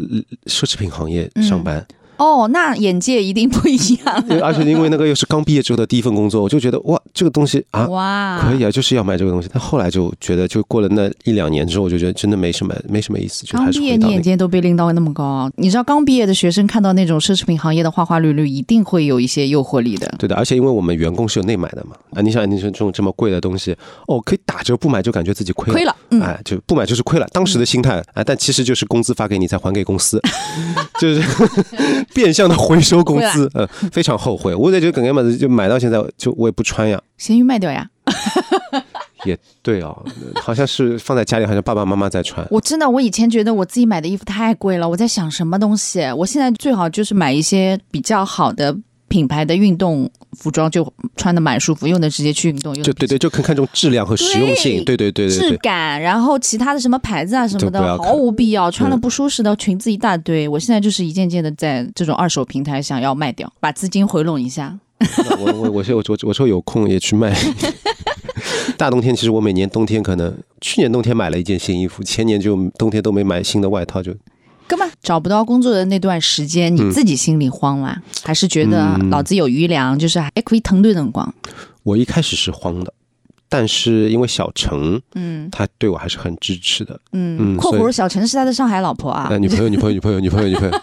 [0.47, 1.87] 奢侈品行业上班，
[2.19, 7.87] 哦，那眼界一定不一样对 而且因为那个又是刚毕业之后的第一份工作，我就觉得哇，这个东西啊。
[7.89, 8.41] 哇！
[8.43, 9.49] 可以啊，就是要买这个东西。
[9.53, 13.97] 但后来就觉得，就过了那一两年之后，我就觉得真的没什么，没什么意思，就还是刚毕业。
[13.97, 20.13] 你眼界都被拎到那么高，你知道刚毕业的学生看到那种奢侈品行业的花花绿绿，一定会有一些诱惑力的。
[20.19, 23.77] 对的，而且因为我们员工是有内买的嘛，啊，你想，你说这种这么贵的东西，
[24.07, 30.21] 哦，可以打折不买就感觉自己亏了，亏了，嗯，哎，就不买就是亏了，当时的心态，哎，但其实就是工资发给你再还给公司，
[31.01, 31.23] 就是
[32.15, 34.55] 变相的回收工资，嗯，非常后悔。
[34.55, 37.89] 我也就感觉嘛，就买到现在就我也不穿呀，咸鱼卖掉呀！
[39.25, 40.05] 也对哦，
[40.41, 42.47] 好像是放在家里，好像爸爸妈妈在穿。
[42.51, 46.01] 我真的，我以前觉得我自己买的衣服太贵了，我在想什么东西？
[46.13, 48.77] 我现在最好就是买一些比较好的
[49.09, 55.57] 品牌的运动服装，就穿的蛮舒服，用的直接去运动，用就对对，就看看重质量和实用性，对对对对质对。
[55.59, 58.71] 感，然后其他的什么牌子啊什么的，毫无必要。
[58.71, 64.77] 穿了嗯不舒适的裙子一大堆，我现在就是一件件的在这种二手平台想要卖掉，把资金回笼一下。
[65.39, 67.35] 我我我说我我我说有空也去卖。
[68.77, 74.13] 大冬天，其实我每年冬天可能去年冬天买了一件新衣服，前年就冬天都没买新的外套，就
[74.67, 77.97] 根本找不到工作的那段时间，你自己心里慌吗？
[78.23, 79.11] 还是觉得嗯。
[79.11, 81.33] 老子有余粮，就是还可以腾对辰光？
[81.83, 82.93] 我一开始是慌的，
[83.49, 85.49] 但是因为小陈嗯。
[85.53, 90.81] 他对我还是很支持的，嗯，嗯括弧小陈是他的上海老婆啊，呃，女朋友女朋友女朋友女朋友女朋友，侬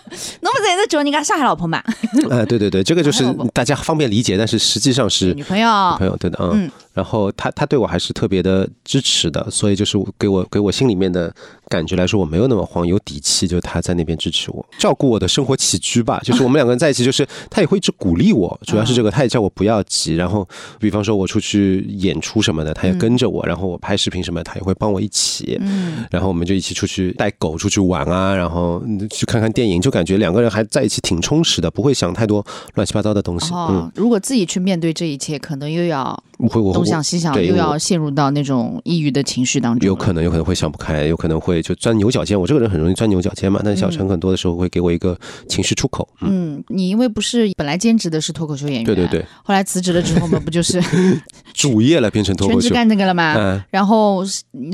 [0.52, 1.84] 不是在找人家上海老婆嘛？
[2.32, 6.65] 哎，对对对，这个就是大家方便理解，但是实际上是女朋友，女朋友对的，嗯。
[6.65, 11.34] 嗯，然后他他对我还是特别的支持的，所以就是给我给我心里面的
[11.68, 20.48] 感觉来说，我没有那么慌，有底气，就是他在那边支持我，照顾我的生活起居吧，就是我们两个人在一起，就是他也会一直鼓励我，主要是这个，他也叫我不要急，然后
[20.80, 33.58] 比方说我出去演出什么的，他也跟着我，然后我拍视频什么，他也会帮我一起，嗯，然后我们就一起出去带狗出去玩啊，然后嗯去看看电影，就感觉两个人还在一起挺充实的，不会想太多乱七八糟的东西，嗯。
[33.58, 39.86] 哦，如果自己去面对这一切，可能又要我会我东想西想，又要陷入到那种抑郁的情绪当中。
[39.86, 42.40] 有可能，有可能会想不开，有可能会就钻牛角尖。
[42.40, 46.08] 我这个人很容易钻牛角尖嘛，但小陈很多的时候会给我一个情绪出口。
[46.22, 50.82] 嗯，嗯，你因为不是本来兼职的是脱口秀演员，对对，对，后来辞职了之后嘛，不就是
[51.54, 52.76] 主业了变成脱全职口秀。
[52.76, 53.36] 干这个了吗？
[53.38, 54.24] 嗯，然后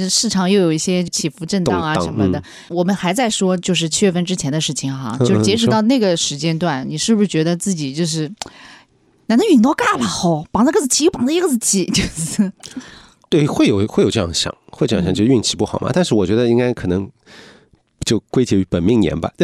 [0.10, 8.32] 市场又有一些起伏震荡啊什么的，嗯我们还在说就是七月份之前的事情哈，嗯 就是截止到那个时间段，你是不是觉得自己就是？
[9.30, 12.52] 哪能运道介了好，碰着个事体又碰着一个事体， 就是
[13.30, 15.92] 对，会有会有这样想，会这样想，就运气不好嘛。
[15.94, 17.08] 但是我觉得应该可能
[18.10, 19.32] 就归结于本命年吧，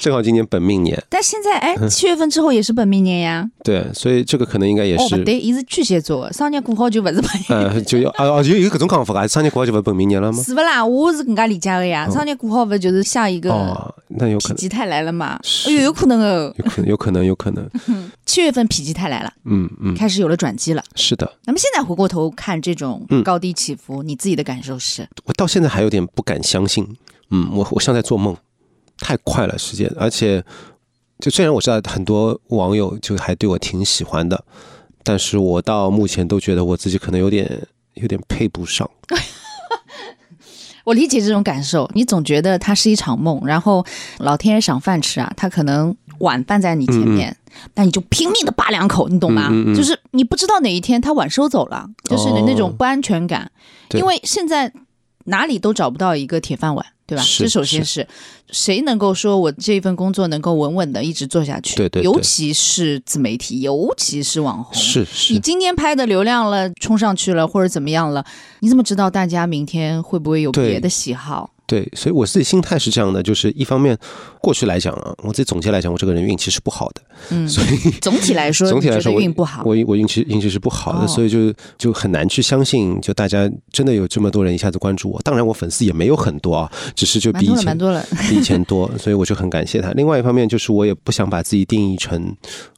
[0.00, 3.44] 正好今年本命年，但现在哎，嗯七月份之后也是本命年呀。
[3.64, 5.24] 对，所以这个可能应该也是。
[5.24, 7.58] 对，伊是巨蟹座的，生日过好就不是本命年。
[7.72, 10.40] 呃，就要啊啊，就有各种讲法啊，三年过后就不 本命年了吗？
[10.44, 10.84] 是不啦？
[10.86, 12.08] 我是更加理解的呀。
[12.08, 15.40] 生日过好不就是下一个哦，那有可能，否极泰来了嘛？
[15.42, 16.54] 是哎呦，有可能哦。
[16.56, 17.68] 有可能，有可能，有可能。
[18.24, 20.84] 七月份否极泰来了，嗯嗯，开始有了转机了。
[20.94, 25.06] 是的，那么现在回过头看这种嗯高低起伏，你自己的感受是？
[25.24, 26.86] 我到现在还有点不敢相信。
[27.30, 28.36] 嗯，我我像在做梦，
[28.98, 30.44] 太快了时间，而且
[31.18, 34.44] 就虽然我知道很多网友就还对我挺喜欢的，
[35.04, 38.90] 但是我到目前都觉得我自己可能有点有点配不上。
[40.84, 43.84] 我理解这种感受，你总觉得它是一场梦，然后
[44.18, 47.36] 老天爷赏饭吃啊，他可能碗放在你前面，
[47.74, 49.48] 但你就拼命的扒两口，你懂吗？
[49.52, 53.52] 嗯嗯嗯就是你不知道哪一天他碗收走了，就是你那种不安全感，
[53.88, 54.72] 对因为现在
[55.24, 57.24] 哪里都找不到一个铁饭碗，对吧？
[57.38, 58.06] 这首先是
[58.50, 61.76] 谁能够说我这份工作能够稳稳的一直做下去？
[61.76, 68.24] 对对对尤其是自媒体，尤其是网红，是你，今天拍的流量了，冲上去了，或者怎么样了，
[68.60, 71.50] 你怎么知道大家明天会不会有别的喜好？
[71.70, 73.96] 对，所以我自己心态是这样的，就是一方面
[74.40, 79.62] 过去来讲啊，我自己总结来讲，我这个人运气是不好的，嗯，所以 总体来说， 总体来说我运不好。
[79.64, 85.22] 我我运气运气是不好的，哦所以就就很难去相信，就大家真的有这么多人一下子关注我。
[85.22, 88.04] 当然，我粉丝也没有很多啊，只是就比以前蛮多了。
[88.28, 89.92] 比以前多，所以我就很感谢他。
[89.92, 92.34] 另外一方面就是我也不想把自己定义成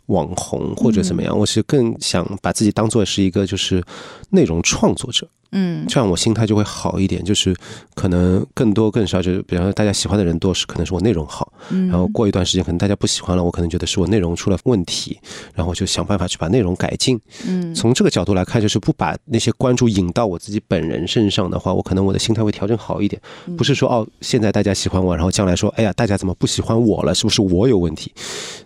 [0.07, 3.83] 网红或者怎么样，我是更想把自己当做是一个就是
[4.29, 7.23] 内容创作者，嗯这样我心态就会好一点。
[7.23, 7.55] 就是
[7.95, 15.19] 可能更多更少，就是比方说大家喜欢的人多是可能是我内容好，嗯，然后过一段时间可能大家不喜欢了，我可能觉得是我内容出了问题，
[15.55, 17.21] 然后我就想办法去把内容改进。
[17.47, 27.15] 嗯从这个角度来看，就是不把那些关注引到我自己本人身上的话，我可能我的心态会调整好一点，嗯不是说哦，现在大家喜欢我，然后将来说，哎呀，大家怎么不喜欢我了？
[27.15, 28.13] 是不是我有问题？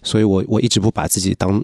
[0.02, 1.62] 所以我我一直不把自己当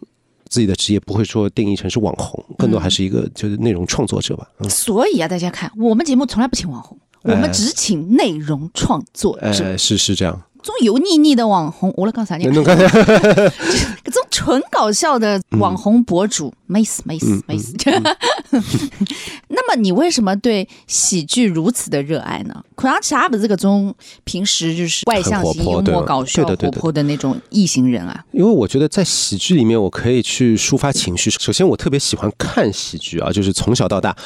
[0.53, 4.47] 自己的职业，不会说定义成是网红，更多还是一个就是内容创作者吧。
[4.59, 9.65] 嗯，所以啊，大家看，我们节目从来不请网红，我们只请内容创作者。
[9.65, 10.39] 呃，是是这样。
[10.63, 12.45] 这种油腻腻的网红，我来讲啥呢？
[14.13, 17.75] 种纯搞笑的网红博主，没事没死嗯没事。
[19.49, 22.65] 那么你为什么对喜剧如此的热爱呢？
[22.75, 23.95] 可能其他不是个种
[24.25, 28.25] 平时就是外向型、幽默、搞笑、活泼的那种异型人啊。
[28.33, 31.31] 因为我觉得在喜剧里面，我可以去抒发情绪。
[31.31, 34.17] 首先，我特别喜欢看喜剧啊，就是从小到大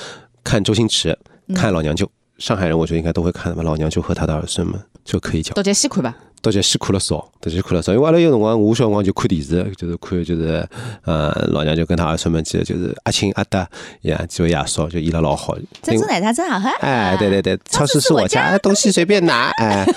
[0.45, 1.19] 看周星驰，
[1.55, 2.09] 看老娘舅。
[2.39, 5.55] 上海人我觉得应该都会看的吧，老娘舅和他的儿孙们就可以讲。
[5.55, 6.15] 大家先看吧？
[6.47, 7.93] 大家辛苦了少，到家辛苦了少。
[7.93, 10.65] 因为阿拉有辰光，我小辰光就看电视，就是看就是
[11.05, 13.69] 呃老娘就跟他儿孙们，去就是阿庆阿达
[14.03, 15.57] 呀，几位爷叔就演了老好。
[15.83, 16.69] 珍珠奶茶真好喝。
[16.79, 19.85] 哎，对对对，超市是我家，东西随便拿，哎。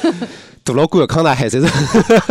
[0.66, 1.68] 杜老倌、康大海，这是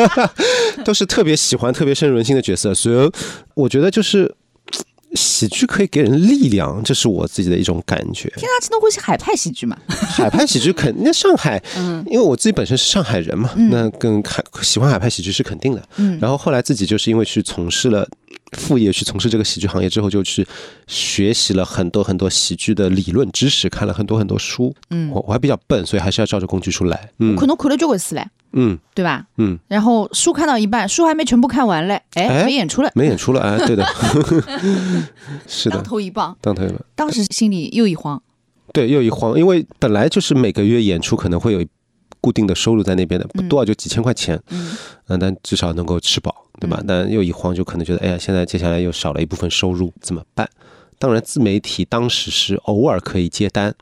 [0.85, 2.73] 都是特别喜欢、特别深入人心的角色。
[2.73, 3.11] 所以
[3.55, 4.33] 我觉得就是
[5.15, 8.29] 喜剧可以给人力量，这是我自己的一种感觉。
[8.37, 9.77] 天啊，这都会是海派喜剧嘛？
[9.89, 11.63] 海派喜剧肯，那上海，
[12.07, 15.83] 因为我自己本身是上海人嘛，那更海喜欢海派喜剧是肯定的。
[15.97, 18.07] 嗯然后后来自己就是因为去从事了
[18.53, 20.47] 副业，去从事这个喜剧行业之后，就去
[20.87, 24.75] 学习了很多很多喜剧的理论知识，看了很多很多书。
[24.91, 27.11] 嗯我我还比较笨，所以还是要照着工具书来。
[27.19, 29.27] 嗯可能看了交关书嘞，嗯对吧？
[29.37, 33.87] 嗯，然后书看到一半，书还没全部看完嘞，哎，哎没演出了，没演出了，哎，对的，
[35.47, 36.81] 是的当，头一棒，当头一棒。
[36.95, 38.21] 当时心里又一慌。
[38.73, 41.65] 对，又一慌，因为本来就是每个月演出可能会有
[42.21, 44.77] 固定的收入在那边的，不多啊，就几千块钱，嗯
[45.09, 46.79] 嗯，但至少能够吃饱，对吧？
[46.81, 50.49] 嗯但又一慌，就可能觉得，哎呀，现在接下来又少了一部分收入，怎么办？
[50.99, 53.73] 当然，自媒体当时是偶尔可以接单，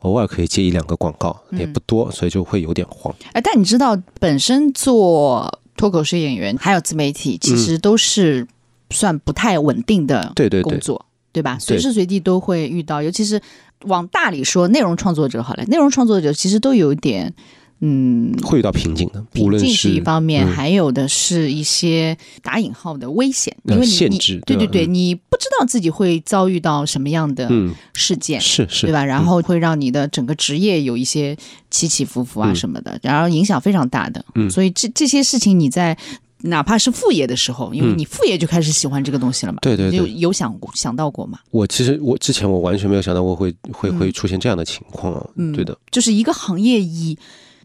[0.00, 3.14] 偶尔可以接一两个广告，也嗯不多，所以就会有点慌。
[3.32, 8.46] 哎，但你知道，本身做脱口秀演员还有自媒体，其实都是
[8.90, 11.56] 算不太稳定的对对对工作，对吧？
[11.58, 13.40] 随时随地都会遇到，尤其是
[13.86, 17.32] 往大里说，内容创作者好了，内容创作者其实都有一点。
[17.80, 20.50] 嗯，会遇到瓶颈的，无论是一方面，嗯。
[20.50, 29.04] 还有的是一些打引号的危险，因呃为你你限制对对对，你不知道自己会遭遇到什么样的嗯，事件，是是，对吧？
[29.04, 31.36] 然嗯后会让你的整个职业有一些
[31.70, 32.56] 起起伏伏啊嗯。
[32.56, 34.24] 什么的，然后影响非常大的。
[34.34, 34.50] 嗯。
[34.50, 35.96] 所以这这些事情你在
[36.42, 37.98] 哪怕是副业的时候，因为嗯。
[37.98, 40.12] 你副业就开始喜欢这个东西了嘛，对对对。
[40.14, 41.38] 有想过想到过吗？
[41.52, 47.16] 我其实我之前我完全没有想到过会会会出现这样的情况啊，嗯对的，就是一个行业以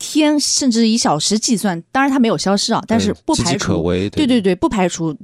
[0.05, 5.15] 天甚至以小时计算，当然它没有消失啊，但是不排除，可危，对对对，不排除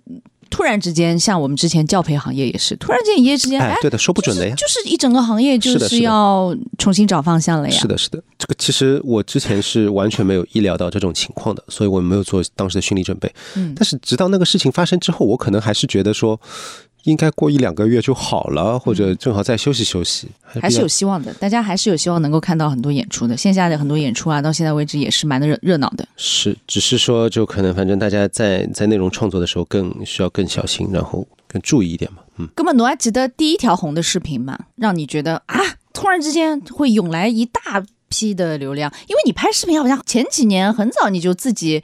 [0.49, 4.55] 突然之间，像我们之前教培行业也是，突然间一夜之间，哎，，哎对的，说不准的呀。
[4.55, 7.77] 就是一整个行业就是要重新找方向了呀。
[7.77, 13.31] 是的，是的，这个其实我之前是完全没有意料到这种情况的，所以我没有做当时的心理准备。
[13.55, 16.39] 嗯但是直到那个事情发生之后，我可能还是觉得说，
[17.09, 26.07] 应该过一两个月就好了，或者正好再休息休息，嗯还是有希望的，大家还是有希望能够看到很多演出的，线下的很多演出啊，到现在为止也是蛮的热热闹的。
[26.15, 32.19] 是，只是说就可能反正大家在在内容创作的时候更需要更小心，然后更注意一点嘛。
[32.37, 34.57] 嗯，哥们侬还记得第一条红的视频嘛？
[34.75, 35.59] 让你觉得啊，
[35.93, 41.83] 突然之间会涌来一大批的流量，因为你拍视频好像前几年很早你就自己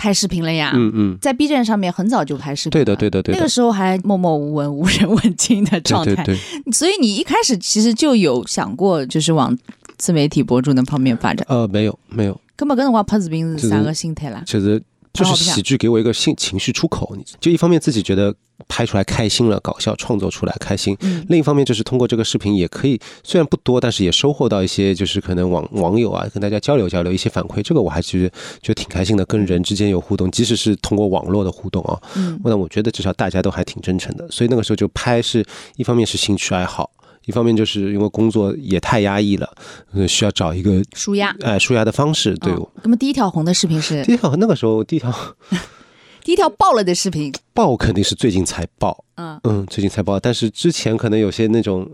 [0.00, 0.72] 拍视频了呀。
[0.74, 6.14] 嗯嗯，在 B 站上面很早就拍视频了，对的对的对的那个，时候还默默无闻、无人问津的状态。
[6.24, 9.54] 对对对，所以你一开始其实就有想过，就是往
[9.98, 11.46] 自媒体博主那方面发展。
[11.50, 14.42] 呃，没有没有，根本跟辰光拍视频是是啥个心态啦？
[14.46, 14.82] 其实
[15.12, 18.34] 就是喜剧给我一个性情绪出口，你就一方面自己觉得
[18.68, 28.30] 拍出来开心了，搞笑创作出来开心，嗯另一方面就是通过这个视频也可以，虽然不多，但是也收获到一些就是可能网网友啊跟大家交流交流一些反馈，这个我还是
[28.62, 35.44] 觉得挺开心的，跟人之间有互动，即使是通过网络的互动啊，嗯那我觉得至少大家都还挺真诚的，所以那个时候就拍是
[35.76, 36.90] 一方面是兴趣爱好。
[37.26, 39.48] 一方面就是因为工作也太压抑了，
[39.92, 41.34] 呃，需要找一个舒压。
[41.42, 42.34] 哎舒压的方式。
[42.36, 45.12] 对，嗯那么第一条红的视频是第一条那个时候第一条
[46.24, 51.88] 第一条爆了的视频，爆肯定是最近才爆，嗯嗯，最近才爆，但是之前可能有些那种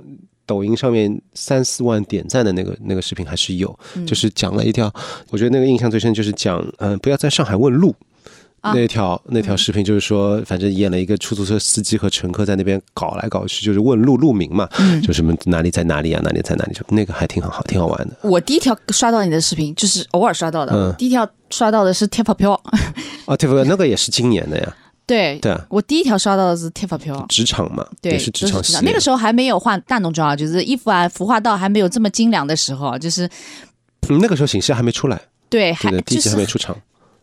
[0.45, 4.93] 抖音上面三四万点赞的那个那个视频还是有，嗯就是讲了一条，
[5.31, 7.95] 我觉得那个印象最深就是讲，嗯、不要在上海问路。
[8.61, 18.17] 啊那条那条视频就是说，反正演了一个出租车司机和乘客在那边搞来搞去，就是问路路名嘛，嗯就什么哪里在哪里啊，哪里在哪里，就那个还挺好，挺好玩的。
[18.23, 20.73] 我第一条刷到你的视频，就是偶尔刷到的。
[20.75, 22.61] 嗯第一条刷到的是贴发票，
[23.27, 23.65] 哦，对不对？
[23.65, 27.25] 那个也是今年的呀，对，对啊，我第一条刷到的是贴发票。
[27.29, 28.61] 职场嘛，对，也是职场。
[28.83, 33.29] 那个时候还没有化大浓妆啊，就是衣服啊服化道还没有这么精良的时候，就是
[34.09, 36.77] 嗯，那个时候形象还没出来，对，还就是还没出场。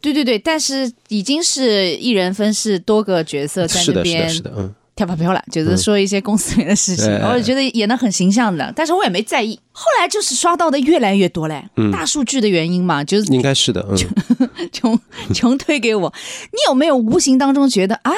[0.04, 4.76] 对对对，但是已经是一人分饰多个角色在是的，是那边的，是的，嗯。
[4.96, 9.60] 跳发票了，就是说一些公司里面的事情，我觉得演的很形象的，但是我也没在意。
[9.72, 13.98] 后来就是刷到的越来越多嘞，嗯大数据的原因嘛，就是应该是的，嗯，
[14.72, 15.00] 穷
[15.34, 16.13] 穷推给我。
[16.52, 18.12] 你有没有无形当中觉得啊，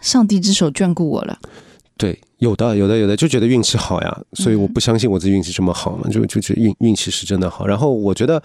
[0.00, 1.36] 上帝之手眷顾我了？
[1.96, 7.66] 对，有的，有的，有的，就觉得运气好呀，所以嗯我不相信我自己运气这么好嘛，就就觉得运运气是真的好。
[7.66, 8.40] 然后我觉得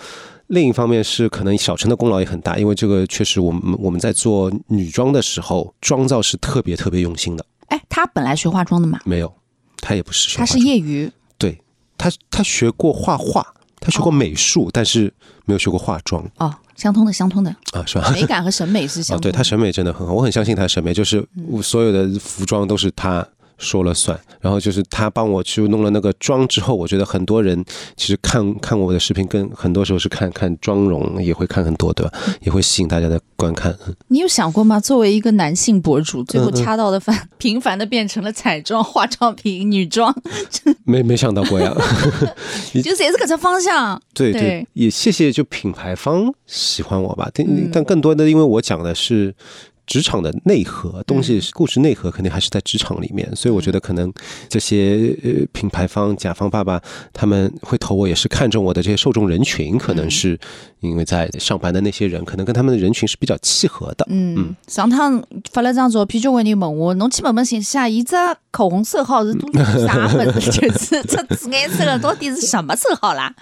[0.47, 7.45] 另一方面是可能小陈的功劳也很大，因为这个确实我们我们在做女装的时候，妆造是特别特别用心的。
[7.67, 9.33] 哎，他本来学化妆的吗，没有，
[9.81, 11.59] 他也不是学他是业余，对
[11.97, 13.45] 他他学过画画，
[13.79, 15.13] 他学过哦美术，但是
[15.45, 18.09] 没有学过化妆哦，相通的，相通的，啊，是吧？
[18.13, 19.23] 美感和审美是相哦，通的。
[19.31, 23.27] 对他审美真的很好，我很相信他的审美，就是嗯所有的服装都是他
[23.57, 24.19] 说了算。
[24.39, 27.63] 然后就是他帮我去弄了那个妆之后，我觉得很多人
[27.95, 32.13] 其实看看我的视频，跟很多时候是看看妆容，也会看很多，对吧？
[32.41, 33.71] 也会吸引大家的观看。
[33.87, 34.79] 嗯你有想过吗？
[34.79, 40.15] 作为一个男性博主，最后嗯嗯掐到的饭 频繁的变成了彩妆、化妆品、女装，
[40.85, 41.73] 没没想到过呀，
[42.83, 43.99] 就是也是个这方向。
[44.13, 49.33] 对对对，也谢谢就品牌方喜欢我吧，但嗯但更多的因为我讲的是。
[49.87, 54.13] 职场的内核东西，故事内核肯定还是在职场里面，所以我觉得可能
[54.49, 56.79] 这些呃品牌方、甲方爸爸
[57.13, 60.37] 他们会投我，也是看中我的这些受众人群，可能是
[60.81, 64.05] 因为在上班的那些人，可能跟他们的人群是比较契合的。
[64.09, 68.15] 嗯，上趟发了张照片，交关人问我，侬去问问信息啊，伊只
[68.51, 69.49] 口红色号是多
[69.87, 70.51] 啥么子？
[70.51, 73.33] 就 是这紫颜色的到底是什么色号啦？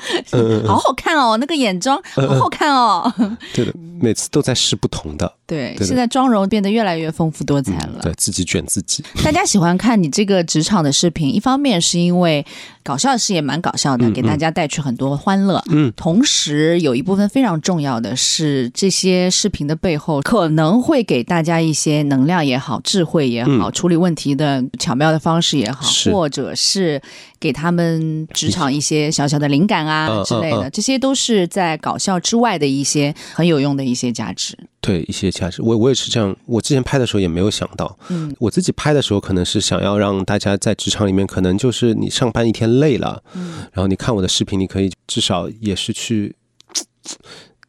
[0.65, 3.11] 好好看哦，那个眼妆好好看哦。
[3.53, 7.99] 对的，每次都在试不同的，对，现在妆容变得越来越丰富多彩了。
[8.01, 9.03] 对自己卷自己。
[9.23, 12.43] 大家喜欢看你这个职场的视频，一方面是因为
[12.81, 15.63] 搞笑是也蛮搞笑的，给大家带去很多欢乐。
[15.69, 26.99] 嗯，同时有一部分非常重要的是，这些视频的背后可能会给大家一些能量也好、智慧也好、处理问题的巧妙的方式也好，或者是
[27.39, 34.57] 给他们职场一些小小的灵感啊嗯之类的，这些都是在搞笑之外的一些很有用的一些价值。
[34.85, 36.35] 对一些价值，我我也是这样。
[36.45, 46.35] 我之前拍的时候也没有想到，嗯，我自己拍的时候可能是想要让大家在职场里面，可能就是你上班一天累了，嗯，然后你看我的视频，你可以至少也是去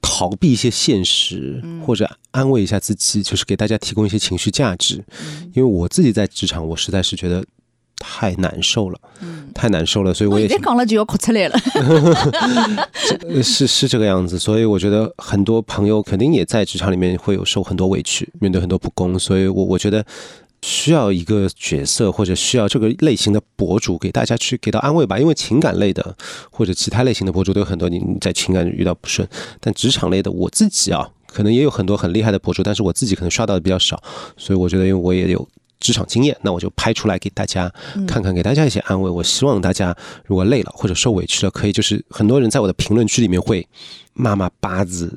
[0.03, 5.03] 逃避一些现实，嗯或者安慰一下自己，就是给大家提供一些情绪价值。
[5.55, 7.43] 因为我自己在职场，我实在是觉得
[7.99, 9.01] 太难受了，
[9.57, 11.59] 太难受了，所以我我也现在讲了就要哭出来了。
[13.27, 20.05] 呃 是是这个样子，所以我觉得很多朋友肯定也在职场里面会有受很多委屈，面对很多不公，所以我我觉得
[20.63, 26.15] 需要一个角色或者需要这个类型的博主给大家去给到安慰吧，因为情感类的
[26.51, 29.27] 或者其他类型的博主都有很多你你在情感遇到不顺，
[29.61, 34.03] 但职场类的我自己啊，可能也有很多很厉害的博主，但是我自己可能刷到的比较少，
[34.37, 35.49] 所以我觉得因为我也有。
[35.81, 37.73] 职场经验，那我就拍出来给大家
[38.07, 39.11] 看看，给大家一些安慰。
[39.11, 43.67] 我希望大家如果累了或者受委屈了，可以就是很多人在我的评论区里面会
[44.17, 45.17] 骂骂八字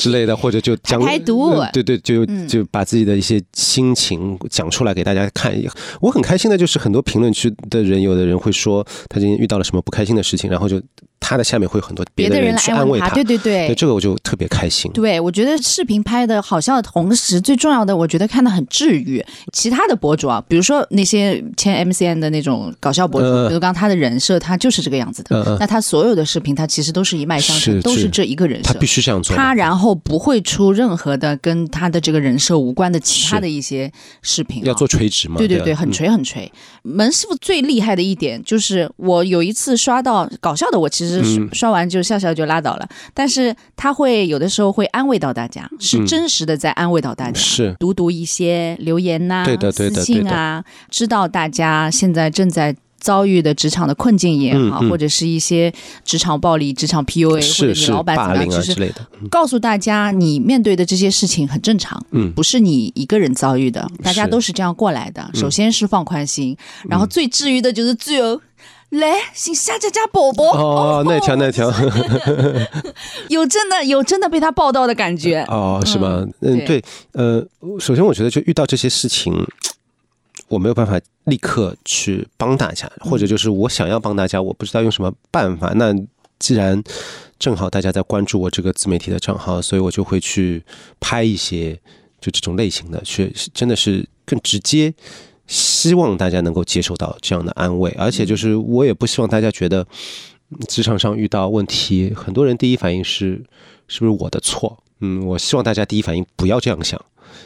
[0.00, 5.52] 之类的，或者就讲排毒呃对对，就就把自己的一些心情讲出来给大家看。
[6.00, 10.82] 我很开心的就是很多评论区的人，有的人会说他今天遇到了什么不开心的事情，然后就
[11.20, 13.10] 他的下面会有很多别的人来去安慰他。
[13.10, 14.90] 对对对对，这个我就特特别开心。
[14.92, 19.22] 对，我觉得视频拍的好笑的同时，最重要的，我觉得看的很治愈。
[19.52, 25.58] 其他的博主啊，比如说那些签 MCN 的那种搞笑博主，嗯比如刚他的人设，他就是这个样子的。
[25.60, 28.86] 那他所有的视频，他其实都是一脉相承，都是这一个人设他必。
[28.92, 29.34] 须这样做。
[29.34, 35.36] 他然后不会出任何的跟他的这个人设无关的其他的一些视频、啊，要做垂直吗？
[35.38, 36.52] 对对对，很垂很垂。
[36.82, 42.86] 门师傅最厉害的一点就是，我有一次刷到搞笑的，我其实嗯刷完就笑笑就拉倒了。
[43.14, 47.40] 但是他会有的时候会安慰到大家，是嗯真实的在安慰到大家。
[47.40, 52.76] 是读读一些留言呐、对的对的私信啊，知道大家现在正在。
[53.02, 55.70] 遭遇的职场的困境也好，嗯嗯或者是一些
[56.04, 59.06] 职场暴力、职场 PUA，或者你老板怎么样，就是之类的。
[59.28, 62.32] 告诉大家，你面对的这些事情很正常，嗯。
[62.32, 65.28] 不是你一个人遭遇的，大家都是这样过来的。
[65.34, 66.56] 首先是放宽心，
[66.88, 68.40] 然后最治愈的就是自由。
[68.90, 70.44] 来，请夏家家宝宝。
[70.52, 71.72] 哦，那条那条。
[73.28, 76.26] 有真的有真的被他抱到的感觉，哦，是吗？
[76.42, 76.78] 嗯，对。
[76.78, 77.42] 对，呃，
[77.80, 79.32] 首先我觉得就遇到这些事情，
[80.54, 85.72] 我没有办法立刻去帮大家，或者就是我想要帮大家，我不知道用什么办法。
[85.76, 85.94] 那
[86.38, 86.82] 既然
[87.38, 90.62] 正好大家在关注我这个自媒体的账号，所以我就会去
[91.00, 91.74] 拍一些
[92.20, 94.92] 就这种类型的，去真的是更直接。
[95.46, 99.86] 希望大家能够接受到这样的安慰，而且就是我也不希望大家觉得
[100.50, 103.42] 嗯职场上遇到问题，很多人第一反应是
[103.88, 104.78] 是不是我的错？
[105.00, 107.04] 嗯，我希望大家第一反应不要这样想，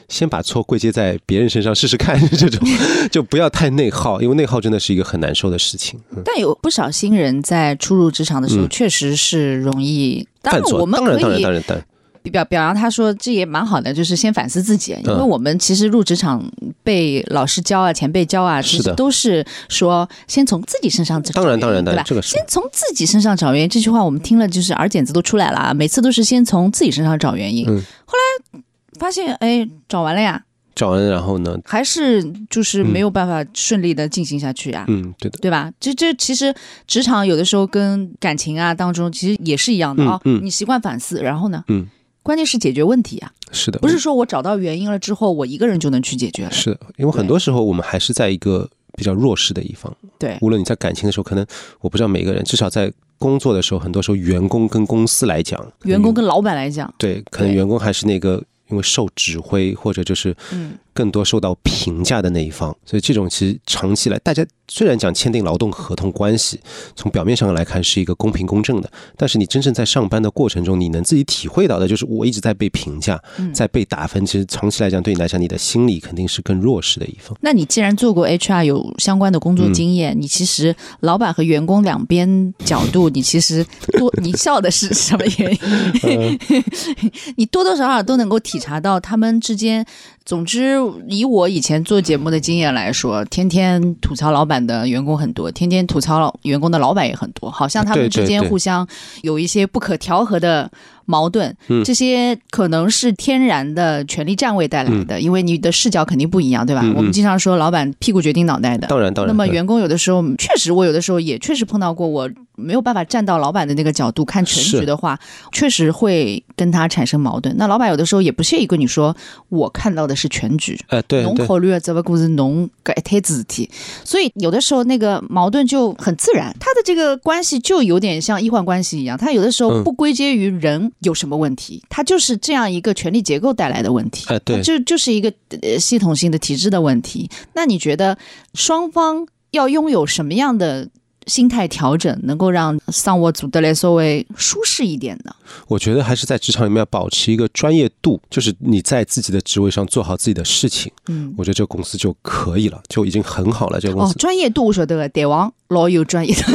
[0.08, 2.66] 先把错归结在别人身上试试看， 这种
[3.10, 5.98] 就不要太内耗，因为内耗真的是一个很难受的事情。
[6.14, 10.26] 嗯但有不少新人在初入职场的时候，嗯确实是容易。
[10.42, 11.86] 当然我们当然，可以当然，当然，当然，
[12.32, 16.44] 表表扬他说这也蛮好的，就是先反思自己，因为嗯我们其实入职场
[16.82, 22.04] 被老师教啊、前辈教啊，其实都是说先从自己身上找当然，原因当然，当对吧然，？
[22.06, 25.74] 这个是先从自己身上找原因，这句话我们听了就是耳茧子都出来了啊！
[25.74, 28.60] 每次都是先从自己身上找原因，嗯后来
[28.98, 30.42] 发现哎找完了呀，
[30.74, 34.84] 找完，然后呢，还是就是没有办法顺利的进行下去啊。
[34.88, 35.72] 嗯，对的，对吧？
[35.80, 36.54] 这这其实
[36.86, 40.44] 职场有的时候跟感情啊当中其实也是一样的啊、嗯嗯。
[40.44, 41.86] 你习惯反思，然后呢，嗯，
[42.22, 46.44] 关键是解决问题啊，是的，不是说我找到原因了之后，我一个人就能去解决。
[46.44, 46.50] 了。
[46.50, 49.94] 是的，因为很多时候我们还是在一个比较弱势的一方。
[50.18, 51.46] 对，无论你在感情的时候，可能
[51.80, 66.58] 我不知道每个人，至少在工作的时候，很多时候员工跟公司来讲，员工跟老板来讲，对，可能员工还是那个因为受指挥或者就是嗯，更多受到评价的那一方，所以这种其实长期来，大家虽然讲签订劳动合同关系，
[66.96, 77.36] 从表面上来看是一个公平公正的，但是你真正在上班的过程中，你能自己体会到的就是我一直在被评价，嗯在被打分，其实长期来讲对你来讲，你的心理肯定是更弱势的一方。
[77.42, 83.62] 那你既然做过 HR 有相关的工作经验，你其实老板和员工两边角度，你其实
[83.98, 86.38] 多你笑的是什么原因？
[87.36, 89.86] 你多多少少都能够体察到他们之间。
[90.26, 98.84] 总之，以我以前做节目的经验来说，天天吐槽老板的员工很多，天天吐槽老员工的老板也很多，好像他们之间互相
[99.22, 100.68] 有一些不可调和的
[101.06, 101.56] 矛盾。
[101.68, 106.84] 嗯这些可能是天然的权力站位带来的，因为你的视角肯定不一样，对吧？
[106.94, 108.86] 我们经常说老板屁股决定脑袋的。
[108.88, 115.18] 当然，当然，对那么员工有的时候确实，我有的时候也确实碰到过，我没有办法站到老板的那个角度看全局的话，
[115.52, 117.54] 确实会跟他产生矛盾。
[117.56, 119.14] 那老板有的时候也不屑于跟你说，
[119.48, 120.78] 我看到的是全局。
[120.88, 123.70] 哎，对对，侬考虑的这个故事，侬搿一摊子事体，
[124.04, 135.32] 所以有的时候那个矛盾就很自然，他的这个关系就有点像医患关系一样，他有的时候嗯不归结于人有什么问题，它就是这样一个权力结构带来的问题，哎，对，就就是一个
[135.62, 137.30] 呃系统性的体制的问题。
[137.54, 138.16] 那你觉得
[138.54, 140.88] 双方要拥有什么样的
[141.26, 145.34] 心态调整，能够让上我组的来稍微舒适一点的？
[145.68, 153.80] 我觉得还是在职场里面要保持一个专业度，就是你在自己的职位上做好自己的事情，嗯，我觉得这个公司就可以了，就已经很好了。
[153.80, 156.52] 这个公哦，司，专业度我晓得个，台王老有 专业度。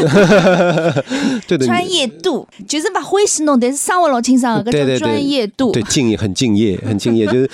[1.48, 7.50] 对的，专业度就是把欢喜弄，但是生活老清爽，搿对对对叫专业度对，敬业很敬业，很敬业， 就是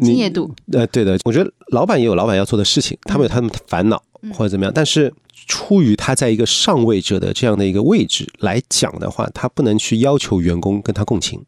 [0.00, 0.50] 你 敬业度。
[0.72, 5.12] 呃，对的，我觉得老板也有老板要做的事情，他们有他们的烦恼嗯或者怎么样，但是
[5.46, 11.44] 出于他在一个上位者的这样的一个位置来讲的话，他不能去要求员工跟他共情，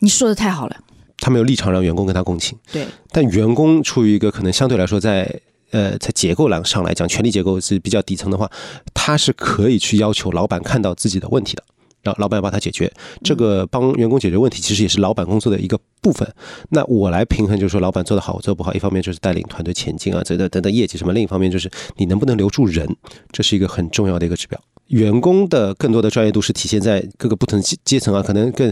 [0.00, 0.76] 你说的太好了，
[1.18, 2.58] 他没有立场让员工跟他共情。
[2.72, 5.40] 对，但员工出于一个可能相对来说在
[5.70, 8.50] 呃在结构上来讲，权力结构是比较底层的话，
[8.92, 11.64] 他是可以去要求老板看到自己的问题的。
[12.04, 12.92] 让老板帮他解决
[13.22, 16.30] 这个帮员工解决问题，其实也是老板工作的一个部分。
[16.68, 18.72] 那我来平衡，就是说老板做得好，我做得不好。
[18.74, 22.86] 一方面就是带领团队前进啊，等等等等业绩什么；另一方面就是你能不能留住人，
[23.32, 24.60] 这是一个很重要的一个指标。
[24.88, 28.70] 员工的更多的专业度是体现在各个不同阶阶层啊，可能更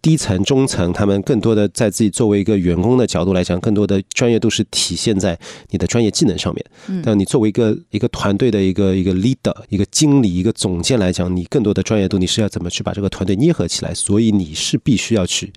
[0.00, 5.38] 低层、中层，他们更多的在自己作为一个员工的角度来讲，更多的专业度是体现在
[5.70, 6.64] 你的专业技能上面。
[6.88, 13.92] 嗯但你作为一个一个团队的一个一个 leader、一个经理、一个总监来讲，你更多的专业度，你是要怎么去把这个团队捏合起来？
[13.92, 15.52] 所以你是必须要去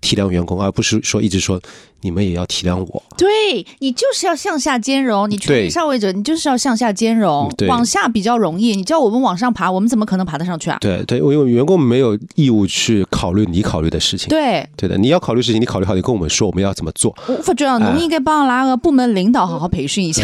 [0.00, 1.60] 体谅员工，而不是说一直说
[2.02, 3.02] 你们也要体谅我。
[3.16, 8.76] 对你就是要向下兼容，你权力上位者，你就是要向下兼容往下比较容易。
[8.76, 10.78] 你叫我们往上爬，我们怎么可能爬得上去啊？
[10.80, 14.28] 对对，因为员工没有义务去考虑你考虑的事情。
[14.28, 17.16] 对，对的，你要考虑事情，你考虑好，你跟我们说我们要怎么做。
[17.26, 20.22] 我发觉啊，侬应该帮拉个部门领导好好培训一下。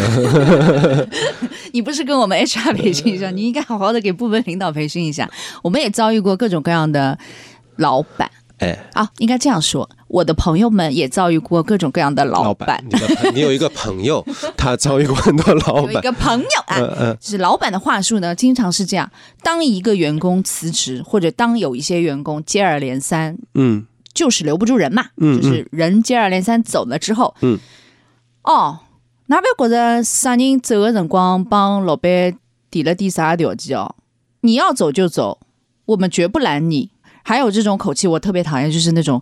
[1.73, 5.29] 你不是跟我们 HR 培训一下，你应该好好的给部门领导培训一下。
[5.63, 7.17] 我们也遭遇过各种各样的
[7.77, 8.29] 老板
[8.63, 12.83] 哎，啊，应该这样说，我的朋友们也遭遇过各种各样的老板。
[12.89, 15.93] 你的朋你有一个朋友， 他遭遇过很多老板。
[15.93, 19.11] 有一个朋友啊，嗯嗯就是老板的话术呢，经常是这样：
[19.41, 27.57] 当一个员工辞职，或者当有一些员工接二连三，嗯就是留不住人嘛，嗯就是人接二连三走了之后，嗯，
[28.43, 28.79] 哦，
[29.25, 32.37] 哪边觉着啥人走的辰光帮老板
[32.69, 33.95] 提了点啥条件哦？
[34.41, 35.39] 你要走就走，
[35.85, 36.91] 我们绝不拦你。
[37.23, 39.21] 还有这种口气，我特别讨厌，就是那种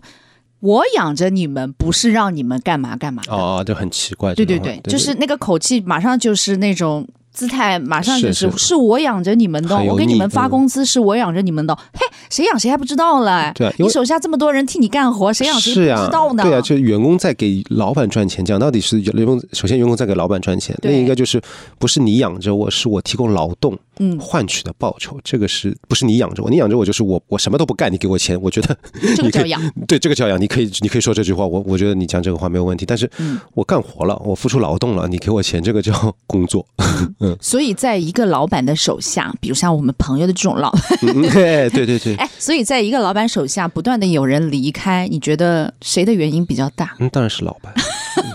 [0.60, 3.22] 我养着你们，不是让你们干嘛干嘛。
[3.28, 4.34] 哦哦，就很奇怪。
[4.34, 11.74] 对对对，就是那个口气，马上就是那种姿态，马上就是是是我养着你们的，我给你们发工资是我养着你们的。
[11.94, 13.52] 嘿，谁养谁还不知道嘞？
[13.54, 16.42] 对啊你手下这么多人替你干活，谁养谁不知道呢？
[16.42, 21.40] 对啊，就是员工在给老板赚钱，讲到底是员工首先员工在给老板赚钱，对另一个就是
[21.78, 26.50] 不是你养着我，是我提供劳动嗯，换取的报酬，这个是不是你养着我？
[26.50, 28.76] 你养着我就是我我什么都不干，你给我钱，我觉得
[29.16, 29.60] 这个 叫养。
[29.88, 36.66] 对这个叫养，你可以你可以说这句话，我我觉得你讲这个话没有问题，但是嗯我干活了，我付出劳动了，你给我钱，这个叫工作。
[37.40, 40.70] 所以，在一个老板的手下，比如像我们朋友的这种老，
[41.02, 46.94] 嗯哎对对对，哎，所以在一个老板手下不断的有人离开，你觉得谁的原因比较大？
[46.98, 47.72] 嗯，当然是老板，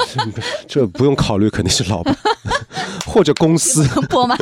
[0.67, 2.15] 这不用考虑，肯定是老板，
[3.05, 4.35] 或者公司，播吗？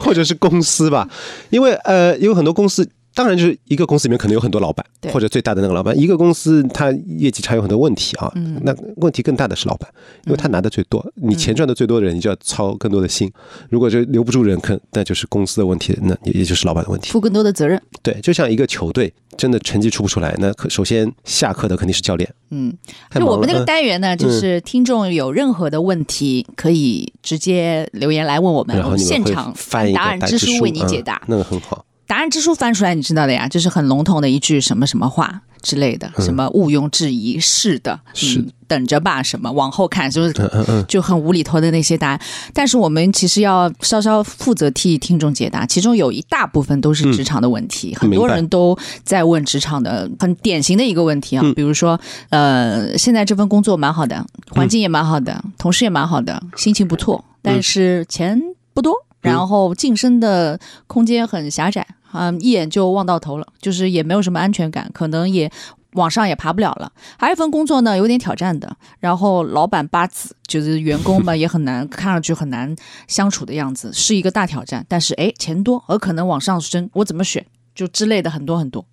[0.00, 1.08] 或者是公司吧，
[1.50, 2.88] 因为呃，有很多公司。
[3.14, 5.98] 当然，就是一个公司里面可能有很多老板对，或者最大的那个老板。
[5.98, 9.88] 一个公司它业绩差有很多问题啊，嗯那问题更大的是老板，
[10.24, 13.30] 因为他拿的最多，你钱赚的最多的人，你就要操更多的心。
[13.68, 17.10] 如果这留不住人，可那就是公司的问题，那也也就是老板的问题。
[17.10, 17.80] 负更多的责任。
[18.02, 22.28] 对，就像一个球队真的成绩出不出来，那可首先下课的肯定是教练。
[22.50, 22.72] 嗯，
[23.14, 31.28] 就我们那个单元呢，就是听众有任何的问题，可以直接留言来问我们，然后现场翻一个答案答之书为你解答嗯。
[31.28, 31.84] 那个很好。
[32.12, 40.32] 答案之书翻出来，你知道的呀，就是很笼统的一句什么什么话之类的，什么毋庸置疑，是的，嗯是嗯，等着吧，什么往后看，就是？
[40.32, 42.20] 嗯嗯嗯，就很无厘头的那些答案。
[42.52, 51.54] 但是我们其实要稍稍负责替听众解答，其中有一大部分都是职场的问题，很多人都在问职场的很典型的一个问题啊，嗯。
[51.54, 51.98] 比如说，
[52.28, 58.38] 呃，现在这份工作蛮好的，环境也蛮好的，同事也蛮好的，心情不错，但是钱
[58.74, 58.92] 不多。
[59.22, 65.50] 然后晋升的空间很狭窄，嗯，一眼就望到头了，就是也没有什么安全感，可能也
[65.92, 66.92] 往上也爬不了了。
[67.18, 72.74] 还有一份工作呢，有点挑战的，然后老板八字，就是员工嘛也很难，看上去很难
[73.06, 74.84] 相处的样子，是一个大挑战。
[74.88, 77.46] 但是哎，钱多，而可能往上升，我怎么选？
[77.74, 78.84] 就之类的很多很多。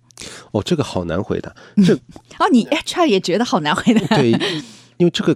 [0.52, 1.50] 哦，这个好难回答。
[1.84, 4.16] 这哦，你 HR 也觉得好难回答。
[4.16, 4.30] 对，
[4.98, 5.34] 因为这个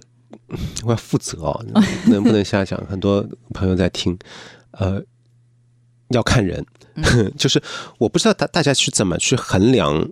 [0.83, 1.65] 我要负责哦，
[2.07, 2.79] 能不能瞎讲？
[2.85, 4.17] 很多朋友在听，
[4.77, 5.01] 呃，
[6.09, 6.65] 要看人，
[6.95, 7.61] 嗯 就是
[7.97, 10.09] 我不知道大大家去怎么去衡量。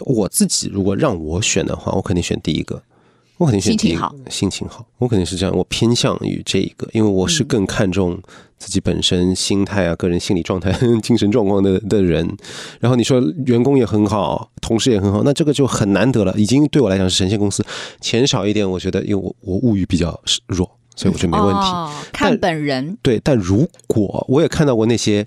[0.00, 2.82] 我自己如果让我选的话，我肯定选第一个，
[3.38, 8.20] 我肯定选第一个心情好，心情好，我肯定是这样，我偏向于这一个，因为我是嗯更看重
[8.58, 10.70] 自己本身心态啊、个人心理状态、
[11.02, 12.30] 精神状况的的人。
[12.78, 16.34] 然后你说员工也很好，同事也很好，那这个就很难得了。
[16.36, 17.64] 已经对我来讲是神仙公司，
[18.02, 21.60] 钱少一点，我觉得因为我我物欲比较弱，所以我觉得没问题。
[21.68, 25.24] 哦、看本人，对，但如果我也看到过那些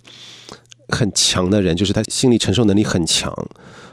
[0.90, 3.32] 很强的人，就是他心理承受能力很强，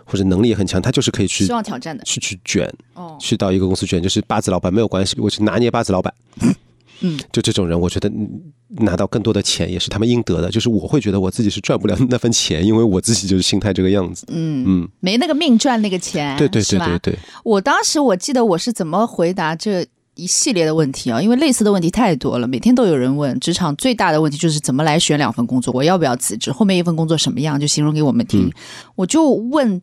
[0.04, 2.02] 或者能力也很强，他就是可以去希望挑战的。
[2.04, 6.12] 去去卷，哦，去到一个公司卷，就是八字老板没有关系，我去拿捏八字老板。
[7.00, 8.40] 嗯，就这种人，我觉得嗯
[8.78, 10.50] 拿到更多的钱也是他们应得的。
[10.50, 14.24] 就是我会觉得我自己是赚不了那份钱，因为我自己就是心态这个样子。
[14.30, 19.86] 嗯，嗯，没那个命赚那个钱，对对对对对，我当时我记得我是怎么回答这
[20.16, 23.38] 一系列的问题啊，因为类似的问题太多了，每天都有人问。
[23.38, 26.50] 职场最大的问题就是怎么来选两份工作，我要不要辞职？
[26.50, 28.48] 后面一份工作什么样，就形容给我们听。
[28.48, 28.52] 嗯
[28.96, 29.80] 我就问。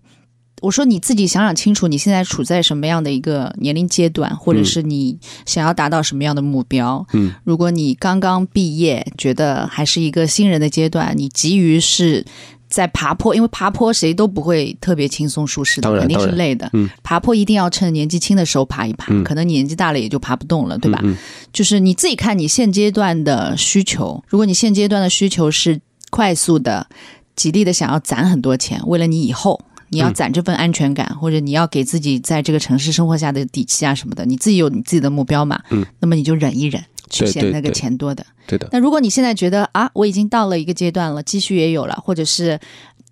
[0.62, 7.06] 我说你自己想想清楚，你现在处在什么样的一个年龄阶段，或者是你想要达到什么样的目标？
[7.12, 12.26] 嗯，如果你刚刚毕业，觉得还是一个新人的阶段，你急于是
[12.74, 16.68] 在爬坡，因为爬坡谁都不会特别轻松舒适的，肯定是累的。
[16.74, 21.00] 嗯爬坡一定要趁年纪轻的时候爬一爬，嗯可能年纪大了也就爬不动了，对吧？
[21.04, 21.16] 嗯
[21.52, 26.88] 就是你自己看你现阶段的需求，如果你现阶段的需求是快速的、
[27.36, 29.62] 极力的想要攒很多钱，为了你以后。
[29.90, 35.62] 你要嗯攒这份安全感，或者你要给自己在这个城市生活下的底气啊什么的，你自己有你自己的目标嘛？
[35.70, 36.84] 嗯，那么你就忍一忍，
[37.14, 38.26] 去嫌那个钱多的。
[38.48, 42.60] 对的，那如果你现在觉得啊，我已经到了一个阶段了，积蓄也有了，或者是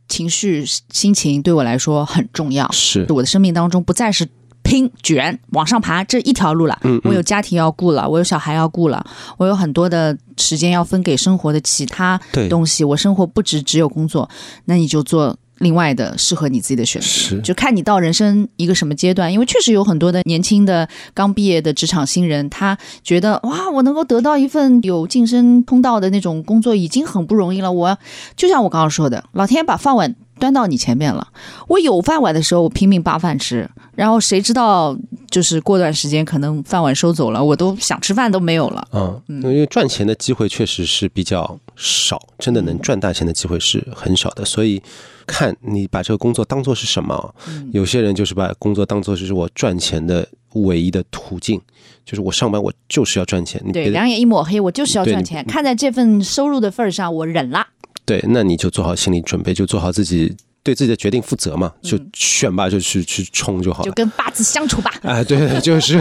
[0.09, 4.27] 情绪、心情对我来说很重要，是我的生命当中不再是
[4.63, 6.77] 拼卷往上爬这一条路了。
[6.83, 9.05] 嗯我有家庭要顾了，我有小孩要顾了，
[9.37, 12.83] 我有很多的时间要分给生活的其他东西。
[12.83, 14.29] 我生活不只只有工作，
[14.65, 17.07] 那你就做另外的适合你自己的选择。
[17.07, 27.71] 是就看你到人生一个什么阶段，因为确实有很多的年轻的刚毕业的职场新人，他觉得哇，我能够得到一份有晋升通道的那种工作已经很不容易了。
[27.71, 27.97] 我
[28.35, 31.25] 就像我刚刚说的，老天把饭碗端到你前面了，
[31.67, 34.97] 我有饭碗的时候我拼命扒饭吃，然后谁知道
[35.29, 38.87] 就是过段时间可能饭碗收走了，我都想吃饭都没有了。
[38.91, 44.81] 嗯，因为赚钱的机会确实是比较少，真的能赚大钱的机会是很少的，所以
[45.27, 47.35] 看你把这个工作当做是什么。
[47.71, 51.61] 有些人就是把工作当做是我赚钱的唯一的途径，
[52.03, 53.61] 就是我上班我就是要赚钱。
[53.63, 55.45] 你对，两眼一抹黑，我就是要赚钱。
[55.45, 57.67] 看在这份收入的份儿上，我忍了。
[58.11, 63.85] 对，那你就做好心理准备，就做好自己对自己的决定负责嘛，就选吧，就去去冲就好了。
[63.85, 64.93] 就跟八字相处吧。
[65.03, 65.97] 哎， 对的，就是，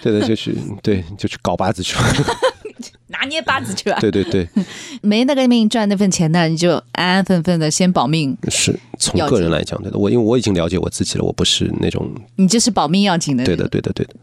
[0.00, 2.02] 对的，就是对，就去搞八字去吧。
[3.08, 3.98] 拿捏八字去吧。
[4.00, 4.48] 对对对，
[5.02, 9.98] 没那个命赚那份钱的，你就安安分分的先保命，是从个人来讲，对的。
[9.98, 13.44] 我因为我已经了解我自己了，我不是那种你这是保命要紧的。
[13.44, 14.14] 对的，对的，对的。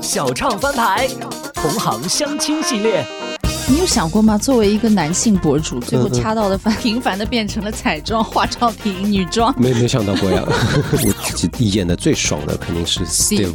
[0.00, 1.08] 小唱翻牌，
[1.54, 3.04] 同行相亲系列。
[3.70, 4.36] 你有想过吗？
[4.36, 9.54] 作为一个男性博主，最后掐到的饭频繁的变成了彩妆、化妆品、女装。
[9.56, 10.42] 没没想到过呀！
[10.92, 13.54] 我自己演的最爽的肯定是 Steve，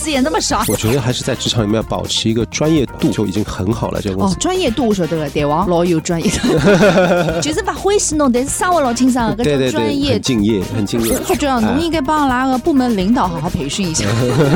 [0.00, 0.64] 字演那么少？
[0.66, 4.00] 我觉得还是在职场里面要保持一个专业度就已经很好了。
[4.00, 10.22] 这个公哦，专业度我晓得了，对王老有专业的，就是把欢喜弄，但是生活老清爽，对对对，搿种专业很。
[10.22, 11.16] 敬业，很敬业。
[11.28, 14.06] 我觉得侬应该帮哪个部门领导好好培训一下，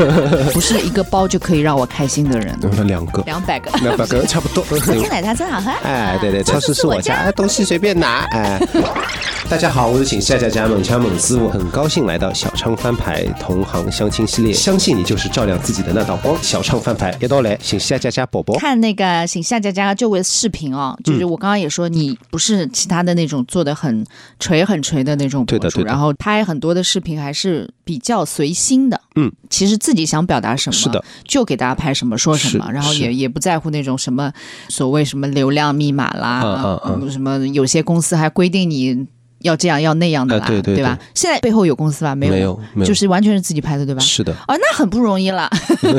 [0.55, 3.71] 不是一个包就可以让我开心的人，嗯两个，两百个。
[3.83, 4.65] 两百个 差不多。
[4.79, 5.71] 这奶茶真好喝。
[5.83, 8.27] 哎，对对，超市是我家，哎东西随便拿。
[8.31, 8.61] 哎，
[9.49, 16.41] 大家好，我是请夏家家猛强猛师傅，很高兴来到小昌翻牌同行相亲系列，相信你就是照亮自己的那道光。
[16.41, 18.55] 小唱翻牌一道来，请夏佳佳宝宝。
[18.55, 24.07] 看那个请夏佳佳这位视频哦，嗯就是我刚刚也说，你不是其他的那种做的很
[24.39, 34.33] 锤很锤的那种博主，对的对的然后拍很多的视频还是比较随心的，嗯，其实自己想表达什么，是的，就给大家拍什么说什么，然后也也不在乎那种什么
[34.69, 39.05] 所谓什么流量密码啦，嗯嗯嗯嗯什么有些公司还规定你。
[39.45, 40.99] 要这样要那样的啦，啊对对吧？
[41.15, 42.15] 现在背后有公司吧？
[42.15, 44.01] 没有，没有没有就是完全是自己拍的，对吧？
[44.01, 45.49] 是的，哦，那很不容易了。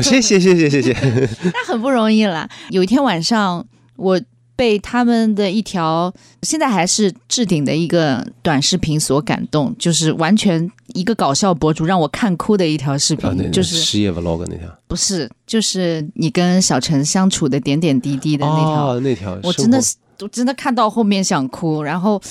[0.04, 0.92] 谢谢谢谢谢谢。
[1.46, 2.50] 那很不容易了。
[2.70, 3.66] 有一天晚上，
[3.96, 4.20] 我
[4.56, 21.84] 被他们的一条现在还是置顶的一个短视频所感动，就是完全一个搞笑博主让我看哭的一条视频，啊，就是失业 vlog 那条，不是就是你跟小陈相处的点点滴滴的那条，哦，那条，我真的是我真的看到后面想哭。
[21.84, 22.22] 然后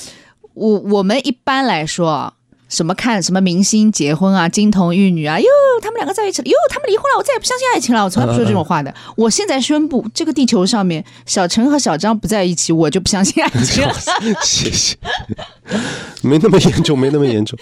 [0.55, 2.35] 我我们一般来说。
[2.75, 5.47] 什么看什么明星结婚啊，金童玉女啊，哟，
[5.81, 8.93] 他们两个在一起了，哟，他们离婚了，我再也不相信爱情了，我从来不说这种话的。
[9.17, 13.95] 我现在宣布，这个地球上面，小陈和小张不在一起，我就不相信爱情了。
[14.43, 14.97] 谢谢，
[16.23, 17.57] 没那么严重，没那么严重。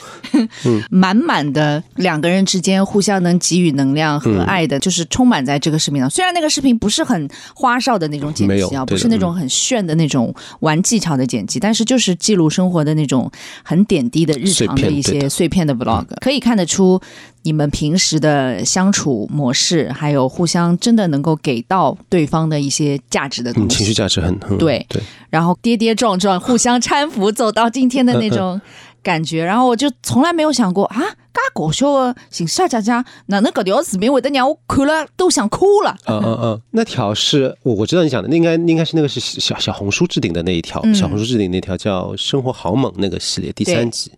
[0.89, 6.09] 满满的两个人之间互相能给予能量和爱的，就是充满在这个视频上。
[6.09, 13.31] 虽然那个视频不是很花哨的那种剪辑啊，不是那种很炫的那种玩技巧的剪辑，但是就是记录生活的那种
[13.63, 17.01] 很点滴的日常的一碎片对的些碎片的 vlog，可以看得出
[17.43, 23.77] 你们平时的相处模式，还有互相真的能够给到对方的一些价值的嗯，东西。
[23.77, 28.61] 情绪价值很很对对，然后跌跌撞撞，互相搀扶，走到今天的那种
[29.03, 29.45] 感觉。
[29.45, 31.01] 然后我就从来没有想过啊，
[31.33, 35.97] 嘎搞笑的形象佳佳，哪能搿条视频会得让我看了都想哭了？
[36.07, 44.13] 嗯嗯嗯， 那条是我我知道你讲的，那应该应该是那个是小小红书置顶的那一条，嗯小红书置顶那条叫《生活好猛》那个系列第三集。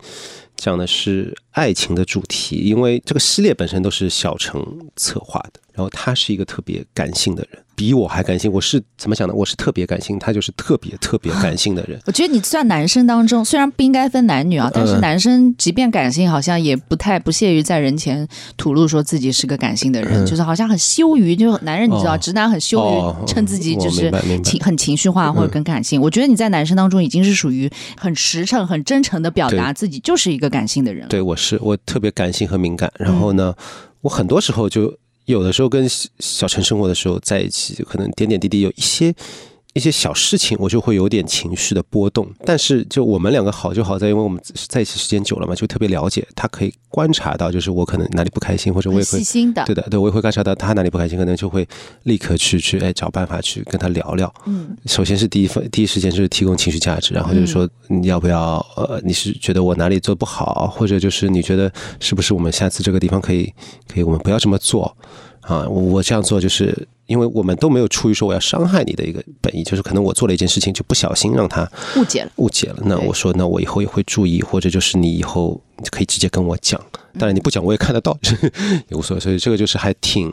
[0.57, 8.51] 讲的是爱情的主题，因为这个系列本身都是小城策划的，然后他是一个特别感性的人，比我还感性。
[8.51, 9.35] 我是怎么想的？
[9.35, 12.01] 我是特别感性，他就是特别特别感性的人。
[12.07, 24.13] 我觉得你算男生当中，虽然不应该分男女啊，但是嗯男生即便感性，好像也不太不屑于在人前吐露说自己是个感性的人，嗯就是好像很羞于，就男人你知道，哦直男很羞哦于称自己就是
[24.45, 26.01] 情很情绪化或者更感性。
[26.01, 31.09] 我觉得你在男生当中已经是属于很实诚、很真诚的表达自己就是一个感性的人了。
[31.09, 32.93] 对，我是我特别感性和敏感。
[32.97, 33.53] 然后呢，
[34.03, 34.95] 我很多时候就
[35.27, 39.15] 有的时候跟小陈生活的时候在一起，可能点点滴滴有一些。
[39.75, 42.27] 一些小事情，我就会有点情绪的波动。
[42.45, 46.27] 但是，就我们两个好就好在，因为我们在一起时间久了嘛，就特别了解。
[46.37, 51.67] 他可以观察到，就是我可能哪里不开心，或者我也会细心的，对的，对，我也会观察到他哪里不开心，可能就会
[52.05, 54.33] 立刻去去哎找办法去跟他聊聊。
[54.47, 63.53] 嗯，首先是第一份第一时间就是提供情绪价值，然后就是说你要不要呃，你是觉得我哪里做不好，或者就是你觉得是不是我们下次这个地方可以
[63.93, 64.97] 可以我们不要这么做
[65.47, 65.69] 啊？
[65.69, 72.31] 我我这样做就是因为我们都没有出于说我要伤害你的一个本意，就是可能我做了一件事情就不小心让他误解了。
[72.37, 72.77] 误解了。
[72.85, 76.81] 那我说，那我以后也会注意，或者就是你以后可以直接跟我讲。
[77.19, 78.19] 当然你不讲我也看得到，
[78.89, 79.21] 也无所谓。
[79.21, 80.33] 所以这个就是还挺。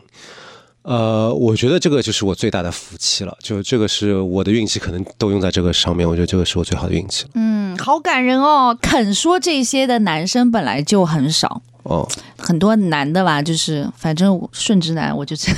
[0.83, 6.09] 呃，我觉得这个就是我最大的福气了，就这个是我的运气，可能都用在这个上面。
[6.09, 7.29] 我觉得这个是我最好的运气了。
[7.35, 8.77] 嗯，好感人哦！
[8.81, 11.61] 肯说这些的男生本来就很少。
[11.83, 12.07] 哦，
[12.37, 15.51] 很多男的吧，就是反正顺直男，我就是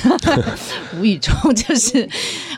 [0.97, 2.09] 无语中，就是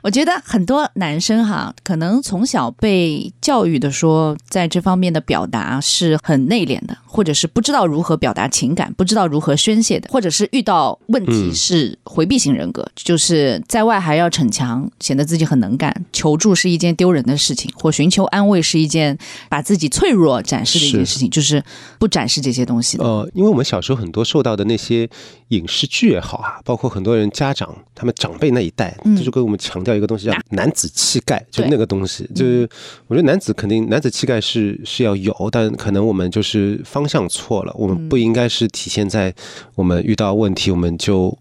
[0.04, 19.18] 我觉得很多男生哈，可能从小被教育的说，在这方面的表达是很内敛的，或者是不知道如何表达情感，不知道如何宣泄的，或者是遇到问题嗯是回避型人格，就是在外还要逞强，显得自己很能干，求助是一件丢人的事情，或寻求安慰是一件
[19.50, 21.64] 把自己脆弱展示的一件事情，就是
[22.00, 23.04] 不展示这些东西的。
[23.04, 25.10] 呃，因为我们小时候很多受到的那些
[25.50, 29.16] 影视剧也好啊，包括很多人家长他们长辈那一代，嗯。
[29.16, 32.70] 这就跟我们强调一个东西叫男子气概，就那个东西，就是
[33.08, 38.10] 我觉得男子肯定男子气概是是要有，但可能我们就是方向错了，我们嗯。
[38.10, 39.34] 不应该是体现在
[39.76, 41.38] 我们遇到问题我们就。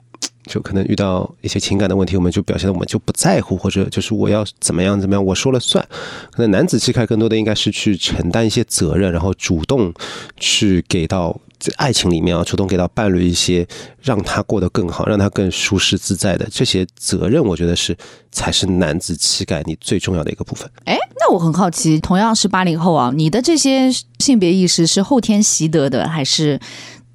[0.46, 5.86] 就可能遇到一些情感的问题，我们就表现的我们就不在乎，或者就是我要怎么样怎么样，我说了算。
[6.30, 9.92] 可能男子气概更多的应该是去承担一些责任，然后主动
[10.36, 11.38] 去给到
[11.76, 13.66] 爱情里面啊，主动给到伴侣一些
[14.02, 17.96] 让他过得更好，让他更舒适自在的这些责任，我觉得是
[18.30, 20.70] 才是男子气概你最重要的一个部分。
[20.84, 26.60] 哎，那我很好奇，同样是八零后啊，你的这些性别意识是后天习得的，还是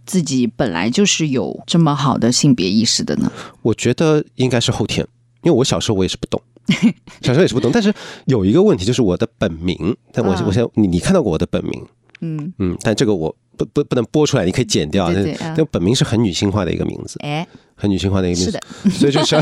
[0.09, 3.31] 自己本来就是有这么好的性别意识的呢？
[3.61, 5.07] 我觉得应该是后天，
[5.43, 6.41] 因为我小时候我也是不懂，
[7.21, 7.69] 小时候也是不懂。
[7.71, 7.93] 但是
[8.25, 11.85] 有一个问题就是我的本名，但我啊我现在你你看到过我的本名，
[12.21, 15.13] 嗯，嗯，但这个我不不不能播出来，你可以剪掉。
[15.13, 19.35] 对对啊但但本名是很女性化的一个名字，哎，很女性化的一个名字所以就是，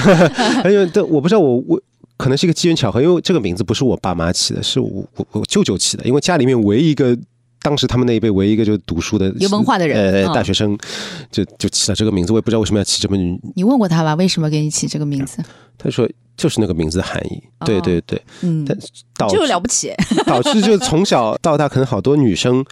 [0.70, 1.82] 因为但我不知道我我
[2.18, 7.18] 可能是一个机缘巧合，因为这个名字不是我爸妈起的，是我我我舅舅起的，因为家里面唯一一个。
[7.62, 10.78] 当时他们那一辈唯一一个就读书的有文化的人呃，嗯大学生
[11.32, 13.40] 就就起了这个名字，我也不知道为什么要起这么女。
[13.56, 14.16] 你问过他吧？
[14.16, 15.44] 为什么给你起这个名字？
[15.78, 18.78] 他说就是那个名字的含义，对哦对对，嗯，但
[19.18, 19.92] 导就致了不起
[20.26, 22.64] 导致就从小到大，可能好多女生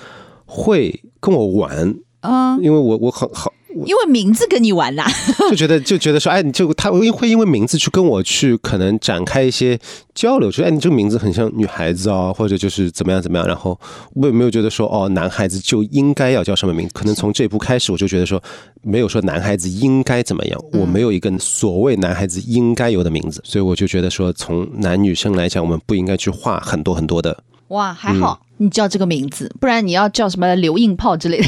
[0.46, 2.58] 会跟我玩，啊！
[2.58, 3.52] 因为我我很好，
[3.86, 5.04] 因为名字跟你玩呐，
[5.50, 9.78] 就觉得就觉得说，哎，你就他会会因为名字去跟我去可能展开一些
[10.14, 13.46] 交流，说，哎，你这个名字很像女孩子哦，或者就是怎么样怎么样。
[13.46, 13.78] 然后
[14.14, 16.94] 我也没有觉得说，哦，男孩子就应该要叫什么名字。
[16.94, 18.42] 可能从这一步开始，我就觉得说，
[18.82, 27.38] 没有说男孩子应该怎么样，我没有一个所谓男孩子应该有的名字，所以我就觉得说，从男女生来讲，我们不应该去画很多很多的。
[27.70, 31.48] 哇，还好、你叫这个名字，不然你要叫什么刘硬炮之类的，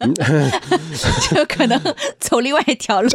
[0.00, 0.12] 就
[1.36, 1.80] 就可能
[2.20, 3.08] 走另外一条路。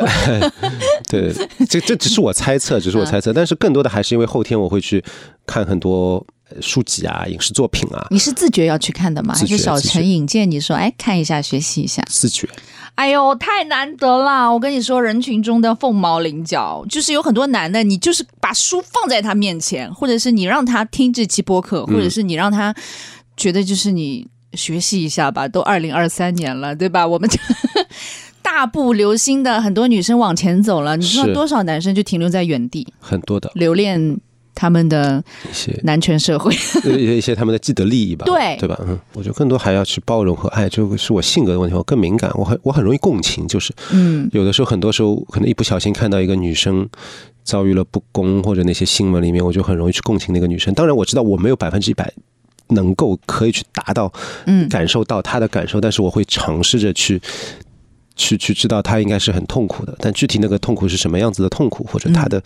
[1.10, 1.34] 对，
[1.70, 5.04] 这这只是我猜测，只是我猜测，但是更多的还是因为后天我会去
[5.46, 9.34] 看很多呃书籍啊、影视作品啊，你是自觉要去看的吗？
[9.34, 12.04] 还是小陈引荐你说，哎，看一下，学习一下？
[12.10, 12.48] 自觉。
[12.96, 14.48] 哎呦，太难得啦！
[14.52, 22.72] 我跟你说，人群中的凤毛麟角，就是有很多男的，你就是把书放在他面前，或者是你让他听这期播客，或者是你让他
[23.36, 25.48] 觉得就是你学习一下吧。
[25.48, 27.06] 都二零二三年了，对吧？
[27.08, 27.30] 我们
[28.42, 34.18] 大步流星的很多女生往前走了，你知道多少男生就停留在原地，很多的留恋
[34.54, 36.54] 他们的一些男权社会。
[36.84, 38.78] 呃 一些他们的既得利益吧，对对吧？
[38.86, 46.88] 嗯，我觉得更多还要去包容和爱，这个是我性格的问题，我更敏感，我很我很容易共情，就是嗯有的时候很多时候可能一不小心看到一个女生
[47.44, 50.74] 遭遇了不公或者那些新闻里面，我就很容易去共情那个女生。
[50.74, 52.14] 当然我知道我没有百分之一百
[52.74, 54.12] 能够可以去达到
[54.46, 57.22] 嗯，感受到他的感受，但是我会尝试着去
[58.16, 62.42] 去去知道他应该是很痛苦的，但具体那个痛苦是什么样子的痛苦，或者他的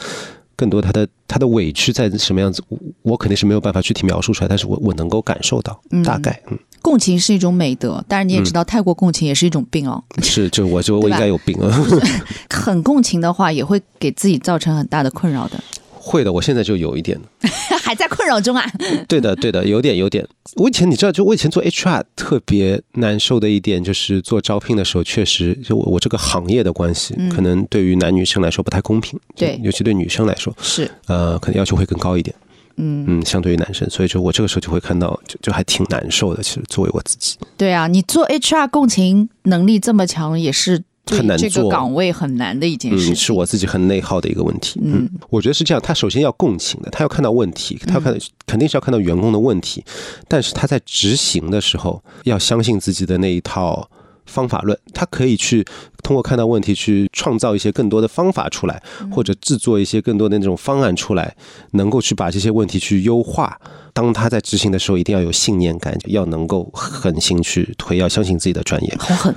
[0.55, 6.41] 更多他的他的委屈在什么样子，我我肯定是没有办法具体描述出来，但是我我能够感受到，大概。
[6.49, 6.57] 嗯。
[6.79, 10.01] 共情是一种美德，当然你也知道，太过共情也是一种病哦。
[10.21, 11.59] 是就我就我应该有病。
[11.59, 11.85] 啊，
[12.49, 15.61] 很共情的话，也会给自己造成很大的困扰的，
[16.07, 17.19] 会的，我现在就有一点。
[17.83, 18.65] 还在困扰中啊。
[19.07, 20.25] 对的，对的，有点有点。
[20.55, 32.35] 我以前你知道，就我以前做 HR 特别难受的一点，就是做招聘的时候，确实就我我这个行业的关系，可能对于男女生来说不太公平，对尤其对女生来说，是，呃，可能要求会更高一点。
[32.79, 36.43] 嗯嗯，相对于男生，所以就我这个时候就会看到，就就还挺难受的。
[36.43, 40.85] 其实作为我自己，对啊，你做 HR 共情能力这么强，也是对
[41.15, 43.13] 很难这个做岗位很难的一件事情。
[43.13, 44.79] 嗯，是我自己很内耗的一个问题。
[44.83, 49.83] 嗯，我觉得是这样，他首先要共情的，他要看到问题，他要看、肯定是要看到员工的问题，
[50.27, 53.89] 但是他在执行的时候要相信自己的那一套
[54.27, 55.65] 方法论，他可以去
[56.03, 61.35] 通过看到问题去创造一些更多的方法出来，或者制作一些更多的那种方案出来，
[61.71, 63.59] 能够去把这些问题去优化。
[63.93, 68.95] 当他在执行的时候，一定要有信念感，要能够狠心去推，要相信自己的专业。
[68.99, 69.35] 好狠，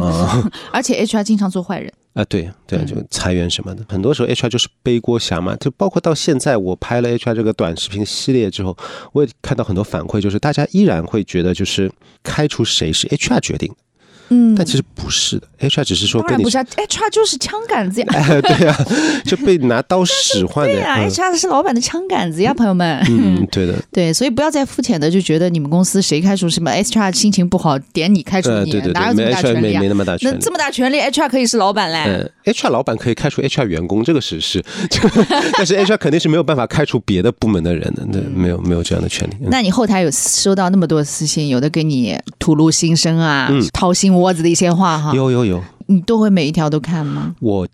[0.00, 1.92] 啊、而且 HR 经常做坏人。
[2.14, 5.56] 啊，对对，就裁员什么的，很多时候 HR 就是背锅侠嘛。
[5.56, 8.76] 就包括到现在，我拍了 HR 这个短视频系列之后，
[9.12, 11.90] 我也看到很多反馈，就是大家依然会觉得，就是
[12.22, 13.76] 开除谁是 HR 决定的，
[14.56, 18.06] 但其实不是的，HR 只是说不是啊，HR 就是枪杆子呀。
[18.12, 18.76] 哎，对呀、
[19.24, 23.02] 就被拿刀 使唤的对呀、嗯 h r 是老板的枪杆子呀，朋友们。
[23.08, 29.88] 嗯， 对的，对，所以不要再肤浅的就觉得你们公司谁开除什么 HR 心情不好点你开除呃，你，对对对，没哪有这么大权利啊没没？
[29.88, 30.38] 那么大权那。
[30.38, 32.04] 这么大权利，HR 可以是老板嘞。
[32.44, 34.62] 嗯，HR 老板可以开除 HR 员工，这个是是，
[35.56, 39.34] 但是 HR 肯定是没有办法开除别的部门的人的，对，没有没有这样的权利。
[39.40, 45.51] 嗯那你后台有收到那么多私信，有的给你吐露心声啊、嗯掏心窝子的一些话哈，有有有，
[45.92, 47.34] 你都会每一条都看吗？
[47.40, 47.68] 我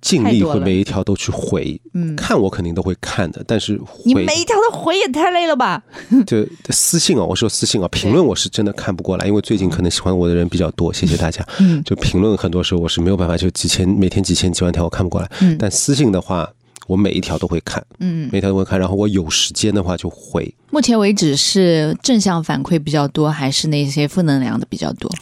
[0.00, 5.82] 尽力会每一条都去回，嗯，看我肯定都会看的，但是回你每一条都回也太累了吧？
[6.26, 11.44] 就私信啊，我说私信啊，评论我是真的看不过来，因为最近可能喜欢我的人比较多，谢谢大家。
[11.60, 16.48] 嗯就评论很多时候我是没有办法，就几千每天几千几万条我看不过来，嗯但私信的话。
[16.86, 20.50] 我每一条都会看，嗯，每一条都会看，然后我有时间的话就回。
[20.70, 25.12] 目前为止是正向反馈比较多，还是那些负能量的比较多？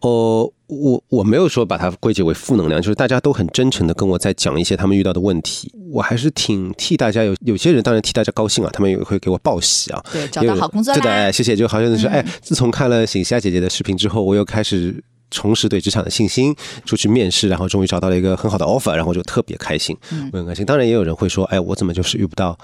[0.00, 11.32] 哦，我我没有说把它归结为负能量，就是大家都很真诚的跟我在讲一些他们遇到的问题，我还是挺替大家有有些人当然替大家高兴啊，他们也会给我报喜啊，对，找到好工作对的，哎，。
[11.32, 11.54] 谢谢。
[11.56, 16.54] 就好像是哎，自从看了醒夏姐姐的视频之后，我又开始重拾对职场的信心，
[16.84, 20.66] 出去面试，然后终于找到了一个很好的 offer，然后就特别开心，嗯我很开心。
[20.66, 22.58] 当然，也有人会说，哎，我怎么就是遇不到？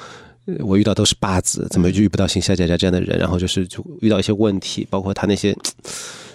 [0.47, 3.19] 呃我遇到都是八字，怎么就遇不到醒夏姐姐这样的人？
[3.19, 5.55] 然后就是就遇到一些问题，包括他那些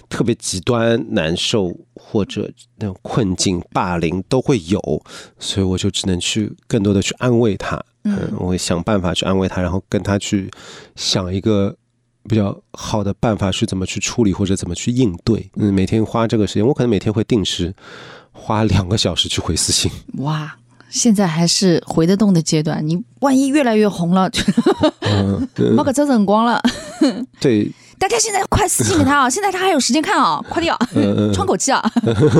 [0.08, 4.80] 特别极端难受或者那种困境、霸凌都会有，
[5.38, 10.50] 所以我就只能去更多的去安慰他，嗯，我会想办法去安慰他，然后跟他去
[10.94, 11.74] 想一个
[12.28, 15.50] 比较好的办法去怎么去处理或者怎么去应对。
[15.56, 17.74] 嗯，每天花这个时间，我可能每天会定时
[18.32, 19.90] 花两个小时去回私信。
[20.18, 20.56] 哇，
[20.88, 24.30] 现在还是回得动的阶段，你万一越来越红了，
[25.00, 26.62] 嗯，没个走辰光了。
[27.40, 29.28] 对，大家现在快私信给他啊！
[29.30, 31.82] 现在他还有时间看啊，快点啊，嗯喘口气啊！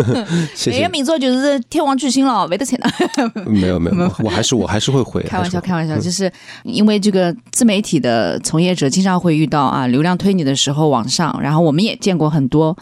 [0.66, 0.88] 每个。
[0.96, 2.90] 名作就是天王巨星了，没得钱的。
[3.44, 5.22] 没有没有，我还是我还是会回。
[5.24, 6.30] 开玩笑，开玩笑，就是
[6.62, 12.74] 因为这个自媒体的从业者经常会遇到啊，流量推你的时候往上，然后我们也见过很多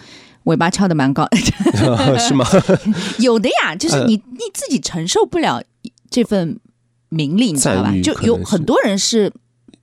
[0.45, 1.27] 尾巴翘的蛮高，
[2.19, 2.47] 是吗？
[3.19, 5.61] 有的呀，就是呃你你自己承受不了
[6.09, 6.61] 这份
[7.09, 7.93] 名利，你知道吧？
[8.03, 9.33] 就有很多人是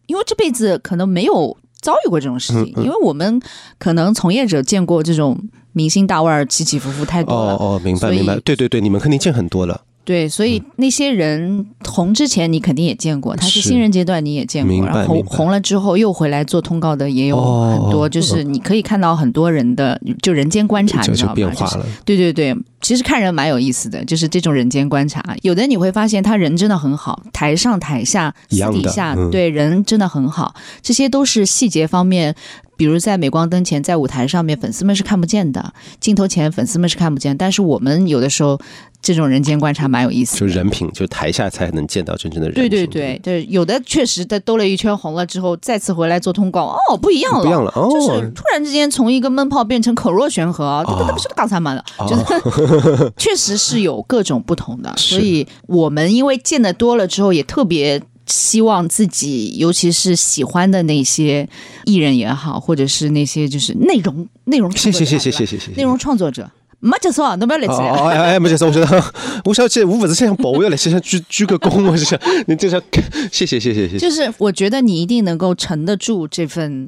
[0.07, 3.41] 因为这辈子可能没有遭遇过这种事嗯情，因为我们
[3.77, 5.39] 可能从业者见过这种
[5.73, 7.53] 明星大腕儿起起伏伏太多了。
[7.53, 8.39] 哦哦，明白明白。
[8.41, 9.81] 对对对，你们肯定见很多了。
[10.03, 21.35] 对，所以那些人红之前，你肯定也见过，他是是新人阶段你也见过，明白然后红了之后又回来做通告的也有哦很多，就是你可以看到很多人的就人间观察，你知道吗？
[21.35, 21.85] 变化了。
[22.03, 25.23] 对对对，其实看人蛮有意思的，就是这种人间观察。
[25.41, 32.35] 有的你会发现他人真的很好，台上台下私底下、嗯对人真的很好，这些都是细节方面。
[32.77, 35.61] 比如在镁光灯前，在舞台上面，粉丝们是看不见的；
[35.99, 37.37] 镜头前，粉丝们是看不见。
[37.37, 38.59] 但是我们有的时候，
[39.03, 40.39] 这种人间观察蛮有意思的。
[40.39, 42.67] 就人品，就台下才能见到真正的人品。
[42.67, 52.23] 对对对对，有的确实在兜了一圈红了之后，再次回来做通告，哦，不一样了，不一样了哦就是突然之间从一个闷炮变成口若悬河，这这不是刚才嘛了，就是
[53.17, 58.01] 确实是有各种不同的，所以我们因为见的多了之后，也特别。
[58.27, 61.45] 希望自己，尤其是喜欢的那些
[61.83, 65.77] 艺人也好，或者是那些就是内容内容创作者谢谢谢谢谢谢谢谢。
[65.77, 66.49] 内容创作者，
[66.79, 67.89] 没结束，侬不要来起来。
[67.89, 69.03] 哦哦哎哎，没结束，我觉得，
[69.43, 72.17] 我晓得，我不是想跑，我要来想想鞠鞠个躬，我是想
[72.47, 72.81] 你这想，
[73.33, 73.99] 谢谢谢谢谢谢。
[73.99, 76.87] 就是我觉得你一定能够撑得住这份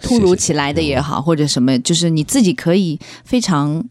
[0.00, 3.82] 突如其来的也好，或者什么，就是你自己可以非常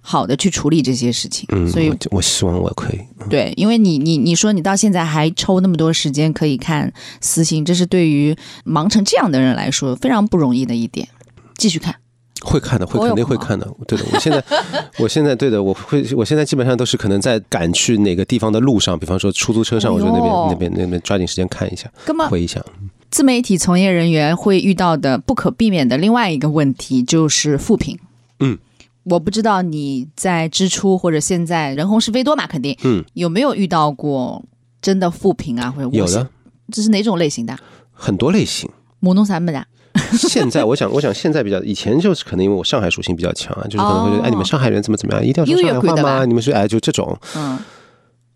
[0.00, 1.46] 好的去处理这些事情。
[1.52, 3.00] 嗯，所以我我希望我可以。
[3.28, 11.08] 对，因为你你你说你到现在还抽那么多时间可以看私信，这是对于忙成这样的人来说非常不容易的一点。
[11.56, 11.94] 继续看，
[12.40, 13.70] 会看的，会肯定会看的。
[13.86, 14.44] 对的，我现在，
[14.98, 21.88] 我现在对的，我会，我现在基本上都是可能在赶去哪个地方的路上，比方说出租车上，我就那边那边那边抓紧时间看一下，
[22.28, 22.60] 回一下。
[23.10, 27.98] 自媒体从业人员会遇到的不可避免的另外一个问题就是负评。
[28.40, 28.58] 嗯，
[29.04, 34.42] 我不知道你在支出或者现在人红是非多嘛，肯定，嗯，有没有遇到过
[34.80, 36.28] 真的负评啊，或者有的，
[36.70, 37.56] 这是哪种类型的？
[37.92, 38.70] 很多类型。
[39.00, 39.66] 母弄啥么的？
[40.16, 44.24] 现在我想，我想现在比较，以前就是可能因为我上海属性比较强啊，就是可能会觉得，哦。
[44.24, 46.24] 哎，你们上海人怎么怎么样，一定要说上海话的吗？
[46.24, 47.58] 你们是哎，就这种，嗯，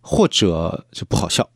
[0.00, 1.48] 或者就不好笑，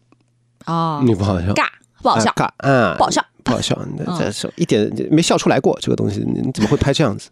[0.67, 1.67] 哦，你不好笑，尬
[2.03, 2.31] 不好笑。
[2.37, 4.17] 啊，尬啊，不好笑，不好笑，你嗯。
[4.19, 7.29] 这是一点没笑出来过，这个东西你你怎么会拍这样子？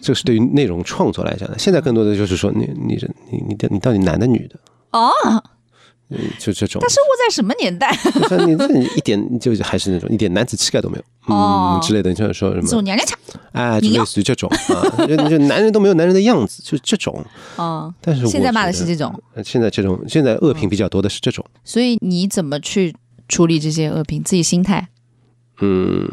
[0.00, 1.58] 这是对于内容创作来讲的。
[1.58, 4.58] 现在更多的就是说，你你这你你你到底男的女的？
[4.92, 5.10] 哦，
[6.10, 7.94] 嗯就这种他，生活在什么年代？
[8.28, 13.18] 就是你这你一点就还是那种一点男子气概都没有，哦嗯之类的，就是说什么走娘娘腔。
[13.52, 17.22] 哎，就类似于这种啊，就就男人都没有男人的样子，就这种。
[17.56, 22.94] 哦，但是我现在骂的是这种，呃现在这种现在恶评比较多的是这种，所以你怎么去
[23.28, 24.22] 处理这些恶评？
[24.22, 24.88] 自己心态
[25.60, 26.08] 嗯，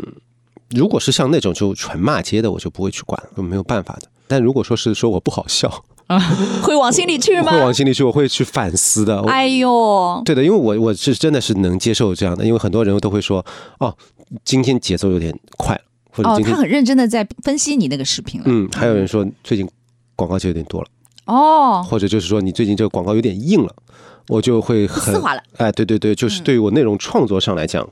[0.72, 4.08] 如果是像那种就纯骂街的，我就不会去管，我没有办法的。
[4.28, 5.84] 但如果说是说我不好笑，
[6.64, 7.60] 会往心里去吗会？
[7.60, 9.22] 往心里去，我会去反思的。
[9.22, 13.46] 我哎呦，对的，因为我我是真的是能接受这样的，因为很多人都会说，
[13.80, 13.96] 哦，
[14.44, 18.46] 今天节奏有点快了，或者哦，今天、他很认真的在分析你那个视频了。
[18.48, 19.70] 嗯，还有人说最近
[20.16, 20.88] 广告就有点多了，
[21.26, 23.76] 哦，或者就是说你最近这个广告有点硬了，
[24.30, 25.44] 我就会很丝滑了。
[25.58, 27.88] 哎，对对对，就是嗯对于我内容创作上来讲，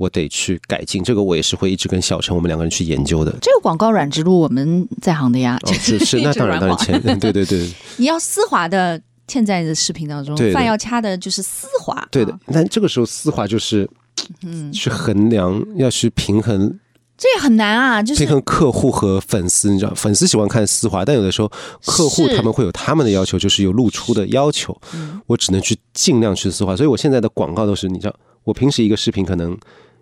[0.00, 1.04] 我得去改进。
[1.04, 3.30] 这个我也是会一直跟小陈我们两个人去研究的。
[3.42, 8.98] 这个广告软植入我们在行的呀，哦，是是， 那当然当然前，对对对 你要丝滑的
[9.28, 12.08] 嵌在你的视频当中饭要掐的就是丝滑。
[12.10, 12.40] 对的啊。
[12.46, 13.86] 但这个时候丝滑就是
[14.42, 16.78] 嗯，去衡量，要去平衡
[17.18, 21.52] 这也很难啊，就是平衡客户和粉丝，你知道，粉丝喜欢看丝滑，但有的时候
[21.84, 26.74] 客户他们会有他们的要求，就是有露出的要求，嗯我只能去尽量去丝滑。
[26.74, 29.54] 所以我现在的广告都是，你知道，我平时一个视频可能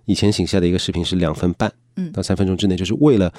[0.09, 3.33] 以前醒下的一个视频是两分半，嗯到三分钟之内，就是为了。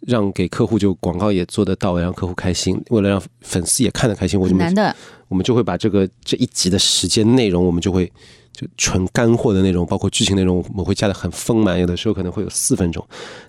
[0.00, 4.94] 让给客户就广告也做得到位，让客户开心，为了让粉丝也看得开心，我就很难的。
[5.26, 8.06] 我们就会把这个这一集的时间内容，我们就会
[8.52, 13.04] 就纯干货的内容，包括剧情内容，我们会加的很丰满，有的时候可能会有四分钟，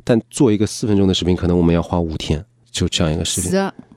[0.05, 3.51] 但做一个四分钟的视频，可能我们要花五天，就这样一个视频。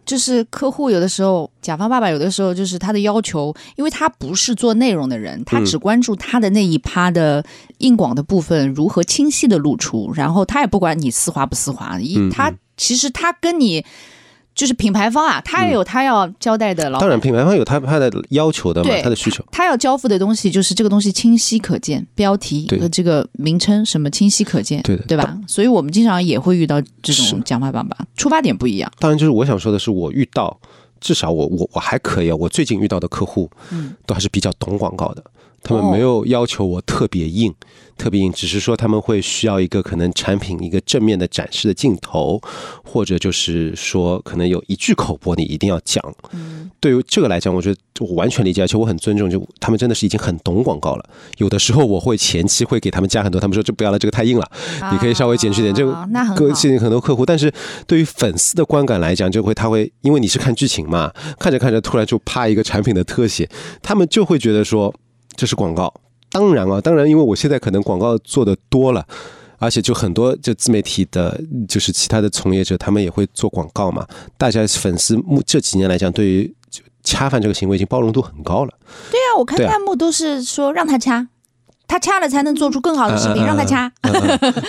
[0.05, 7.45] 就是客户有的时候，甲方爸爸有的时候就是他的要求，因为他不是做内容的人，他只关注他的那一趴的
[7.79, 13.85] 硬广的部分如何清晰的露出，然后他也不管你丝滑不丝滑，一、嗯他其实他跟你。
[14.61, 19.43] 就是品牌方啊，他也有他要交代的老板，当然，品牌方有他他的要求的嘛，他的需求。
[19.51, 25.35] 他要交付的东西就是这个东西清晰可见，标题和这个名称什么清晰可见，对的对吧？
[25.49, 28.93] 所以我们经常也会遇到这种讲话爸爸，出发点不一样。
[28.99, 30.61] 当然，就是我想说的是，我遇到
[31.01, 35.25] 至少我我我还可以啊，我最近遇到的客户，嗯，都还是比较懂广告的，
[35.63, 37.55] 他们哦没有要求我特别硬。
[37.97, 42.41] 特别硬，只是说他们会需要一个可能产品一个正面的展示的镜头，
[42.83, 46.03] 或者就是说可能有一句口播你一定要讲。
[46.33, 51.05] 嗯，对于这个来讲，我觉得我完全理解，而且我很尊重，就他们真的是已经很懂广告了。
[51.37, 54.51] 有的时候我会前期会给他们加很多，他们说这不要了，这个太硬了，
[54.91, 55.75] 你可以稍微减去点。
[55.75, 57.53] 这个吸引很多客户，但是
[57.87, 63.47] 对于粉丝的观感来讲，就会他会因为你是看剧情嘛，看着看着突然就啪一个产品的特写，
[63.83, 64.95] 他们就会觉得说
[65.41, 65.91] 这是广告。
[66.31, 69.07] 当然啊，当然，因为我现在可能广告做的多了。
[69.57, 74.07] 而且就很多就自媒体的，就是其他的从业者，他们也会做广告嘛。
[74.37, 78.73] 大家粉丝目这几年来讲，对于就恰饭这个行为已经包容度很高了。
[79.11, 81.27] 对啊，我看弹幕都是说让他掐，
[81.91, 83.91] 他掐了才能做出更好的视频，让他掐。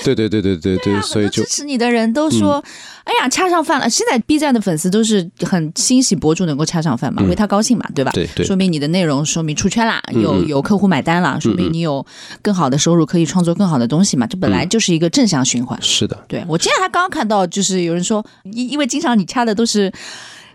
[0.04, 2.56] 对对对对对对，啊所以就支持你的人都说，
[3.04, 3.88] 哎呀，掐上饭了。
[3.88, 8.10] 现在 B 站的粉丝都是很欣喜博主能够掐上饭嘛，嗯为他高兴嘛，对吧？
[8.16, 12.04] 对对说明你的内容说明出圈啦，嗯有有客户买单了，说明你有
[12.42, 14.26] 更好的收入，可以创作更好的东西嘛。
[14.26, 15.80] 这本嗯来就是一个正向循环。
[15.80, 16.18] 是的。
[16.28, 19.94] 对我今天还刚刚看到，就是有人说，因因为经常你掐的都是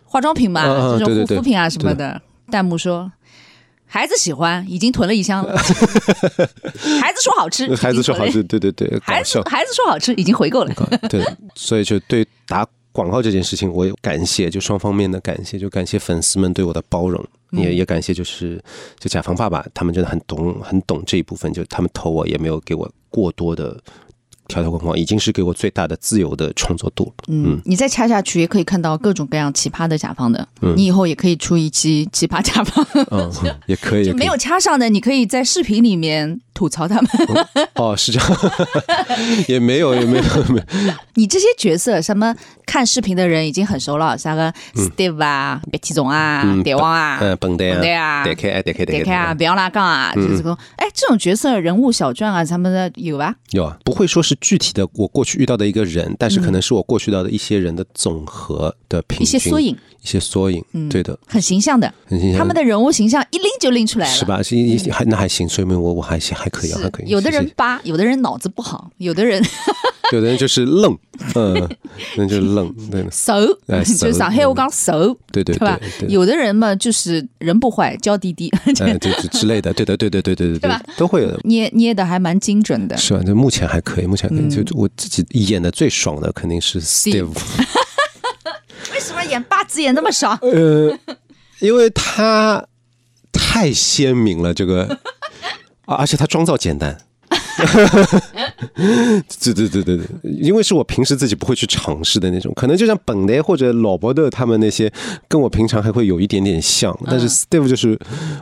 [0.05, 0.65] 化妆品嘛，
[0.99, 3.13] 这种护肤品啊什么的，弹幕说。
[3.87, 5.57] 孩子喜欢，已经囤了一箱了。
[7.01, 8.27] 孩子说好吃， 孩子说好。
[8.29, 9.43] 吃，对对对，搞孩子笑。
[9.45, 10.75] 孩子说好吃，已经回购了。
[11.09, 11.25] 对，
[11.55, 18.63] 所以就对打广告这件事情，我有感谢，就双方面的感谢，就感谢粉丝们对我的包容，也也感谢就是
[18.99, 23.81] 就甲方爸爸他们真的很懂很懂这一部分，就他们投我也没有给我过多的
[24.49, 27.25] 条条框框，已经是给我最大的自由的创作度了。
[27.29, 32.87] 嗯，你再掐下去也可以看到各种各样奇葩的甲方的，嗯你以后也可以出一期奇葩甲方。
[33.11, 33.31] 嗯，
[33.67, 37.11] 也可以， 也可以就没有掐上的，你可以在视频里面吐槽他们。
[37.77, 38.29] 哦，是这样，
[39.47, 40.95] 也没有，也没有，没有。
[41.15, 42.35] 你这些角色，什么
[42.65, 53.35] 看视频的人已经很熟了，像个 Steve 啊、别体总啊、嗯蝶王啊、嗯，本代对啊，啊、得开，得开，得开点开啊、，别拉杠啊，就是说，哎，这种角色人物小传啊，他们的有吧？
[53.51, 59.77] 有啊，不会说是具体的我过去遇到的一个人，但是可能是我过去遇到的一些人的总和的平一，些缩影，
[60.07, 62.39] 一些缩影，嗯对的，很形象的，很形象。
[62.39, 64.25] 他们的人物形象一拎就拎出来了，是？
[64.25, 64.41] 吧？
[64.41, 67.09] 是一还那还行，说明我我还行，还可以啊，还可以。
[67.09, 69.43] 有的人八，有的人脑子不好，有的人
[70.13, 70.97] 有的人就是愣，
[71.35, 71.69] 嗯，
[72.17, 73.33] 那就是愣，对的，熟，
[73.67, 76.09] 哎 就是上海话讲熟，对对对吧对？
[76.09, 78.49] 有的人嘛，就是人不坏，娇滴滴，
[78.79, 81.41] 哎，对之之类的，对的，对对对对对对吧，都会有的。
[81.43, 82.97] 捏捏的还蛮精准的。
[82.97, 83.21] 是吧？
[83.25, 84.39] 就目前还可以，目前可以。
[84.43, 87.29] 嗯就我自己演的最爽的肯定是 Steve，
[89.17, 90.39] 么演八字演那么少？
[90.43, 90.97] 呃，
[91.61, 92.65] 因为他
[93.33, 94.85] 太鲜明了，这个，
[95.87, 96.97] 啊而且他妆造简单。
[99.41, 104.93] 对对对对对，因为是我平时自己不会去尝试的那种，可能就像本来或者老伯的他们那些，
[105.27, 107.99] 跟我平常还会有一点点像，但是 Steve 就是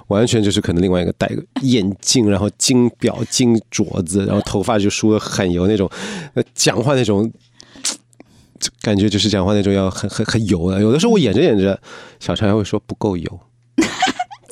[0.08, 5.88] 完全就是可能另外一个戴个眼镜，然后金表、金镯子，然后头发就梳的很油那种，
[6.34, 7.30] 呃讲话那种。
[8.60, 11.78] 就感觉就是讲话那种要很很很油的，有的时候我演着演着，
[12.20, 13.40] 小陈还会说不够油，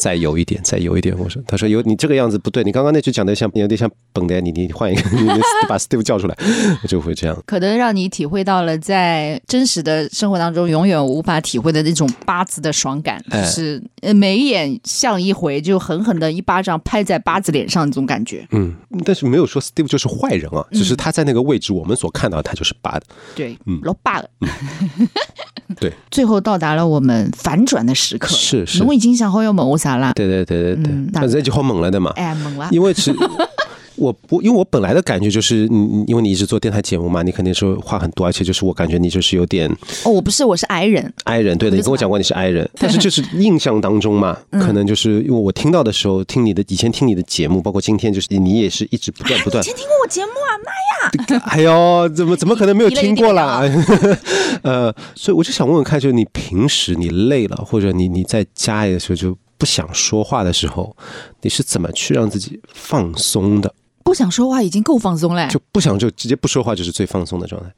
[0.03, 1.16] 再有一点，再有一点。
[1.16, 6.36] 我说，他说有你这个样子不对，你刚刚那句讲的像有点像本的，你你换一个， 你你把 Steve 叫出来，
[6.82, 7.40] 我就会这样。
[7.46, 18.44] 可能让你体会到了在真实的生活当中永远无法体会的那种八字的爽感，就哎是呃眉眼像一回，就狠狠的一巴掌拍在八字脸上那种感觉。
[18.50, 18.74] 嗯，
[19.05, 23.03] 但是没有说 Steve 就是坏人啊，只是他在那个位置，我们所看到他就是八的。
[23.36, 24.28] 对嗯，老爸了。
[25.78, 28.28] 对，最后到达了我们反转的时刻。
[28.34, 30.12] 是是侬已经想好要问我啥啦？
[30.14, 32.12] 对对对对对嗯，那这就好猛了的嘛。
[32.16, 32.68] 哎，猛了。
[32.70, 33.14] 因为是
[33.97, 39.70] 我我，因为我本来的感觉就是你，你因为你一直做电台节目嘛，你肯定是话很多，而且就是我感觉你就是有点
[40.05, 41.12] 哦，我不是，我是矮人。
[41.24, 50.51] i 人，对的，你跟我讲过你是 i 人，但是就是印象当中嘛， 可能就是因为我听到的时候，听你的以前听你的节目，包括今天，就是你也是一直不断不断以，前听过我节目啊？
[50.64, 50.72] 妈
[51.36, 51.43] 呀！
[51.53, 53.62] 哎呦，怎么怎么可能没有听过啦？
[54.62, 60.96] 呃，所以我就想问问看，就是你平时你累了，或者你你在家里的时候就不想说话的时候，
[61.42, 63.72] 你是怎么去让自己放松的？
[64.02, 65.46] 不想说话已经够放松了。
[65.46, 67.72] 就不想就直接不说话，就是最放松的状态。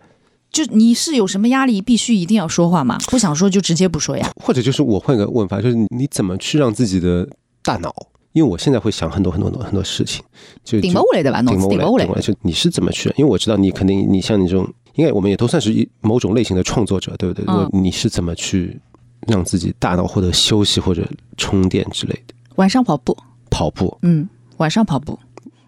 [0.50, 2.96] 就你是有什么压力，必须一定要说话吗？
[3.08, 4.32] 不想说就直接不说呀。
[4.42, 7.28] 或者就是我换个问法，就是你怎么去让自己的
[7.62, 7.94] 大脑？
[8.32, 10.24] 因为我现在会想很多很多很多很多事情，
[10.64, 11.42] 就顶就不下来对吧？
[11.42, 12.20] 脑顶不过来，子顶不下来。
[12.22, 13.12] 就你是怎么去？
[13.18, 17.44] 因为我知道你肯定，你像你这种，应该我们也都算是一某种类型的创作者，对不对？
[17.46, 18.80] 嗯我你是怎么去
[19.26, 22.34] 让自己大脑获得休息或者充电之类的？
[22.56, 23.16] 晚上跑步，
[23.50, 23.96] 跑步。
[24.02, 25.18] 嗯，晚上跑步，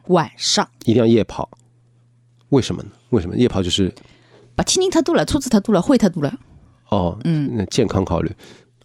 [0.09, 0.69] 晚上。
[0.85, 1.49] 一定要夜跑，
[2.51, 2.91] 为什么呢？
[3.11, 3.37] 为什么？
[3.37, 3.93] 夜跑就是
[4.55, 6.33] 把天人太多了，车子太多了，会太多了。
[6.89, 8.33] 哦，嗯，那健康考虑，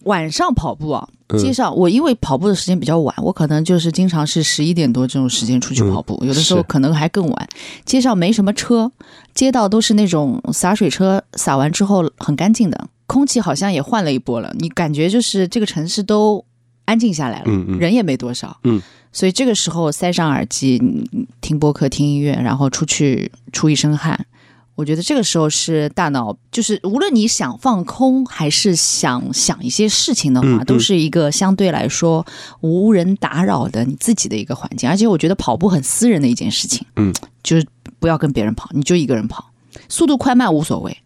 [0.04, 1.38] 晚上跑步啊，嗯。
[1.38, 7.50] 街上我因为跑步的时间比较晚，我可能就是经常是十一点多这种时间出去跑步，有的时候可能还更晚。
[7.86, 8.92] 街上没什么车，
[9.36, 16.46] 街道都是那种洒水车，洒完之后很干净的，空气好像也换了一波了，你感觉就是这个城市都
[16.86, 18.82] 安静下来了，嗯嗯人也没多少，嗯，
[19.12, 24.26] 所以这个时候塞上耳机，嗯听播客、听音乐，然后出去出一身汗。
[24.76, 32.26] 我觉得这个时候是大脑，就是无论你想放空还是想想一些事情的话，都是一个相对来说
[32.62, 34.90] 无人打扰的你自己的一个环境。
[34.90, 37.68] 而且我觉得跑步很私人的一件事情，嗯，就是
[38.00, 39.52] 不要跟别人跑，你就一个人跑，
[39.90, 40.98] 速度快慢无所谓，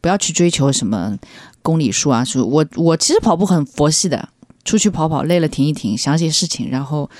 [0.00, 1.16] 不要去追求什么
[1.62, 2.24] 公里数啊。
[2.24, 4.28] 数我我其实跑步很佛系的，
[4.64, 7.10] 出去跑跑累了停一停，想些事情，然后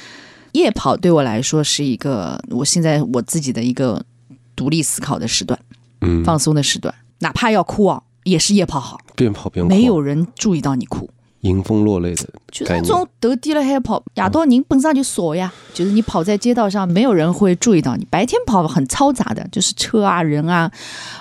[0.52, 4.04] 夜跑对我来说是一个我现在我自己的一个
[4.54, 5.58] 独立思考的时段。
[6.00, 11.08] 嗯，放松的时段，哪怕要哭啊，也是夜跑好，边跑边哭没有人注意到你哭。
[11.44, 12.72] 迎风落泪的就是。
[12.72, 18.06] 那种头低了还跑，夜到人本身就少呀，就是你跑在街道上，没有人会注意到你。
[18.10, 20.70] 白天跑很嘈杂的，就是车啊人啊。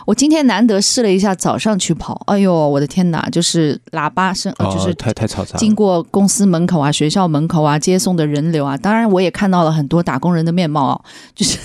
[0.06, 11.02] 我今天难得试了一下早上去跑，哎呦我的天哪，就是喇叭声，呃哦，就是太太嘈杂，经过公司门口啊、学校门口啊接送的人流啊，当然我也看到了很多打工人的面貌啊，
[11.36, 11.60] 就是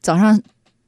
[0.00, 0.40] 早上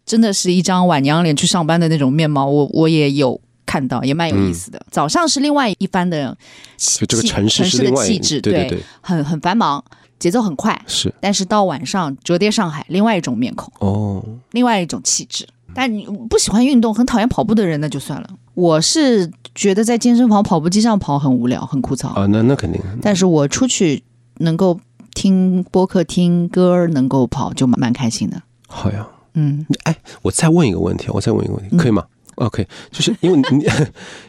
[0.04, 4.80] 真的是一张晚娘脸去上班的那种面貌，我我也有看到，也蛮有意思的。
[4.90, 6.36] 早上是另外一番的
[6.76, 9.84] 气，就这个城市城市的气质，对对对，很很繁忙，
[10.18, 10.80] 节奏很快。
[10.86, 15.46] 是但是到晚上折叠上海，另外一种面孔，哦，另外一种气质。
[15.74, 18.30] 但你不喜欢运动、很讨厌跑步的人，那就算了。
[18.54, 24.02] 我是觉得在健身房跑步机上跑很无聊、很枯燥，啊，那那肯定，但是我出去
[24.38, 24.80] 能够
[25.14, 28.40] 听播客、听歌儿，能够跑就蛮蛮开心的。
[28.68, 29.06] 好呀。
[29.38, 32.02] 嗯，哎，我再问一个问题，我再问一个问题，嗯可以吗
[32.36, 33.86] ？OK，就是因为你， 因为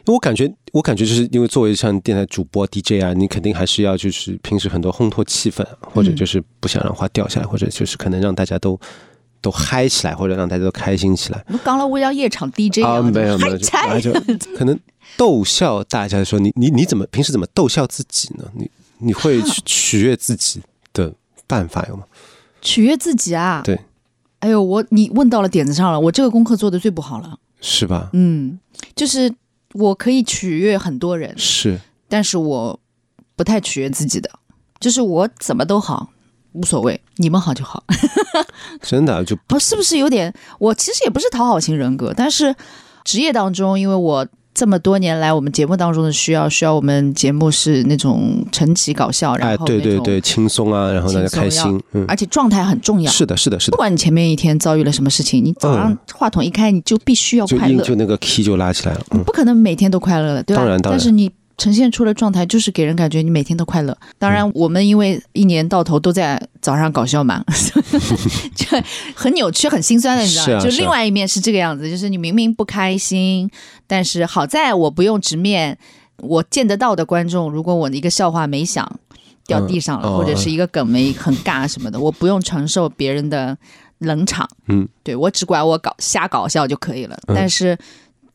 [0.08, 8.80] 我感觉，我感觉就是因为作为像电台主播 DJ 啊，你肯定还是要就是平时很多烘托气氛，或者就是不想让话掉下来，或者就是可能让大家都
[9.42, 14.14] 都嗨起来，或者让大家都开心起来我刚了我要夜场 DJ 啊，没有没有，就就
[14.58, 14.78] 可能
[15.16, 18.46] 逗笑大家的时候，你你你怎么平时怎么逗笑自己呢？
[18.54, 18.70] 你
[19.00, 20.62] 你会去取悦自己
[20.94, 21.14] 的
[21.46, 22.04] 办法有吗？
[22.62, 23.62] 取悦自己啊。
[23.64, 23.80] 对，
[24.40, 27.38] 哎呦，我你问到了点子上了，我这个功课做的最不好了。
[27.62, 28.10] 是吧？
[28.14, 28.60] 嗯，
[28.96, 29.34] 就是
[29.74, 32.80] 我可以取悦很多人，是但是我
[33.36, 34.30] 不太取悦自己的，
[34.80, 36.10] 就是我怎么都好，
[36.54, 37.84] 无所谓，你们好就好。
[38.82, 40.34] 真的啊就不，是不是有点？
[40.60, 42.56] 我其实也不是讨好型人格，但是
[43.04, 44.28] 职业当中，因为我
[44.58, 53.12] 这么多年来，我们节目当中的需要，需要我们节目是那种晨起搞笑，然哎，后对对对，轻松啊，然后大家开心，嗯，而且状态很重要。
[53.12, 55.98] 是的，是的，是的，不管你前面一天遭遇了什么事情，你早上嗯。
[56.16, 60.64] 话筒一开，你就必须要快乐，就就那个 key 就拉起来了，嗯，不可能每天都快乐的，对吧？
[60.64, 61.00] 当然当然。
[61.00, 63.96] 但是你呈现出的状态就是给人感觉你每天都快乐。
[64.18, 64.34] 当嗯。
[64.34, 67.44] 然，我们因为一年到头都在早上搞笑嘛，
[68.56, 68.66] 就
[69.14, 73.50] 很扭曲、很心酸的，你知道就另外一面是这个样子，就是你明明不开心，
[73.88, 75.78] 但是好在我不用直面
[76.18, 79.00] 我见得到的观众，如果我的一个笑话没想
[79.46, 83.58] 掉地上了，或者是一个梗没很尬什么的，我不用承受别人的
[84.00, 84.48] 冷场。
[84.68, 87.18] 嗯，对我只管我搞瞎搞笑就可以了。
[87.28, 87.78] 嗯但是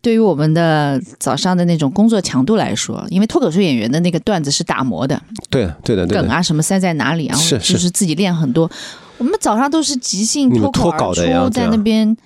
[0.00, 8.68] 对于我们的早上的那种工作强度来说，因为脱口秀演员的那个段子是打磨的，对，对的，对的，梗啊什么塞在哪里，然后是就是是自己练很多。
[9.18, 12.16] 我们早上都是即兴脱口而出，在那边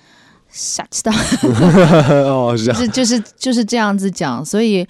[0.57, 1.11] 瞎知道，
[2.25, 4.87] 哦，是这样，就是就是就是这样子讲，所以。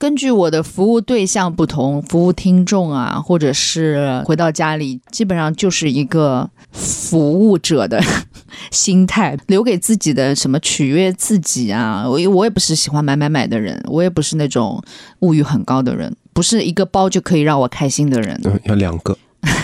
[0.00, 8.02] 根据我的服务对象不同，服务听众啊，或者是回到家里，基本上就是一个服务者的
[8.72, 12.06] 心态，留给自己的什么取悦自己啊。
[12.08, 14.82] 我我也不是喜欢买买买的人，我也不是那种
[15.18, 19.14] 物欲很高的人，不是一个包就可以让我开心的人，嗯，要两个，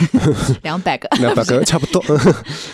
[0.62, 2.02] 两百个两百个差不多，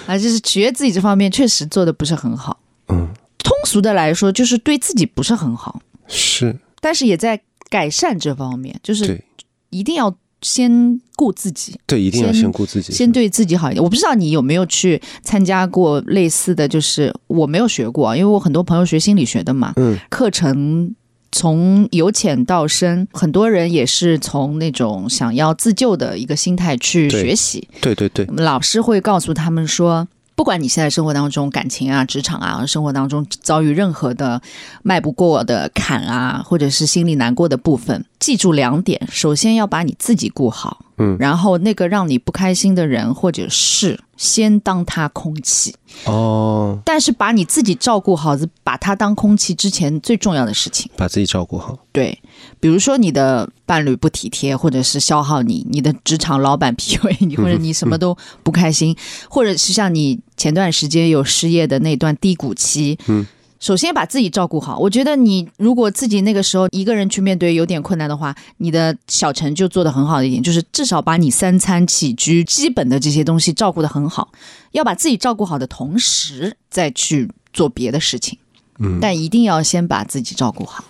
[0.08, 2.58] 啊，就是取悦自己这方面确实做的不是很好。
[2.88, 6.58] 嗯，通俗的来说，就是对自己不是很好，是。
[6.80, 9.22] 但是也在改善这方面，就是
[9.70, 13.82] 一定要先顾自己，对，一定要先先顾自己，先对自己好一点。
[13.82, 20.94] 我不知道你有没有去参加过类似的，就是我没有学过，因为我很多朋友学心理学的嘛，嗯，课程。
[21.34, 27.66] 从由浅到深，很多人也是从那种想要自救的一个心态去学习。
[27.80, 34.40] 对对对，老师会告诉他们说，不管你现在生活当中感情啊、职场啊、生活当中遭遇任何的
[34.82, 41.16] 迈不过的坎啊，或者是心里难过的部分，记住两点：首先要把你自己顾好，嗯。
[41.18, 45.74] 然后那个让你不开心的人或者事，先当他空气。
[46.04, 50.88] 哦，但是把你自己照顾好，是把它当空气之前最重要的事情。
[50.96, 52.16] 把自己照顾好，对，
[52.60, 58.96] 比如说你的伴侣不体贴，或者是消耗你，你的职场老板 PUA 你，或者你什么都不开心，
[59.28, 63.26] 或者是像你前段时间有失业的那段低谷期，嗯。
[63.62, 64.76] 首先把自己照顾好。
[64.76, 74.32] 我觉得你如果自己那个时候一个人去面对有点困难的话，你的小陈就做得很好的一点，就是至少把你三餐起居基本的这些东西照顾得很好。
[74.72, 78.36] 要把自己照顾好的同时，再去做别的事情，
[78.80, 80.84] 嗯，但一定要先把自己照顾好。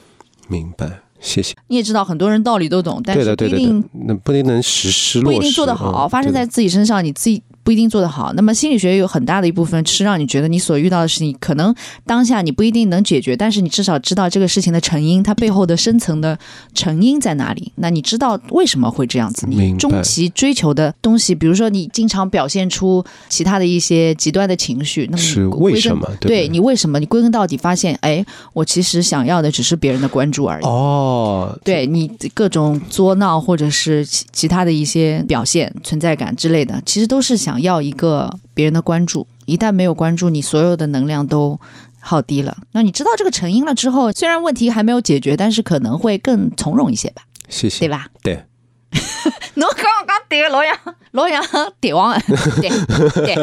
[0.49, 1.55] 明白，谢谢。
[1.67, 8.33] 你也知道，很多人道理都懂，但，是不一定那不一定能实施落实，不一定做得好，嗯发生在自己身上，你自己不一定做得好。
[8.35, 11.75] 那么心理学有很大的一部分是让你觉得你所遇到的事情，可能
[12.07, 16.39] 当下你不一定能解决，但是你至少知道这个事情的成因，它背后的深层的
[16.75, 17.73] 成因在哪里。
[17.77, 19.47] 那你知道为什么会这样子？
[19.49, 26.09] 你终其追求的东西，比如说你经常表现出其他的一些极端的情绪，那么你是为什么？
[26.21, 26.99] 对你为什么？
[26.99, 30.65] 你归根到底发现，哎，我其实想要的只是别人的关注而已。
[30.65, 39.27] 哦，对你各种作闹或者是其其他的一些表现、存在感之类的，其实都是想要一个别人的关注。
[39.45, 41.59] 一旦没有关注，你所有的能量都
[42.01, 42.57] 耗低了。
[42.73, 48.07] 那你知道这个成因了之后，虽然问题还没有解决，但是可能会更从容一些吧，谢谢，对吧？
[48.23, 48.45] 对，
[49.55, 50.79] 侬刚刚对个老杨
[51.11, 51.43] 老杨
[51.81, 52.17] 对王，
[52.61, 52.71] 对
[53.27, 53.35] 对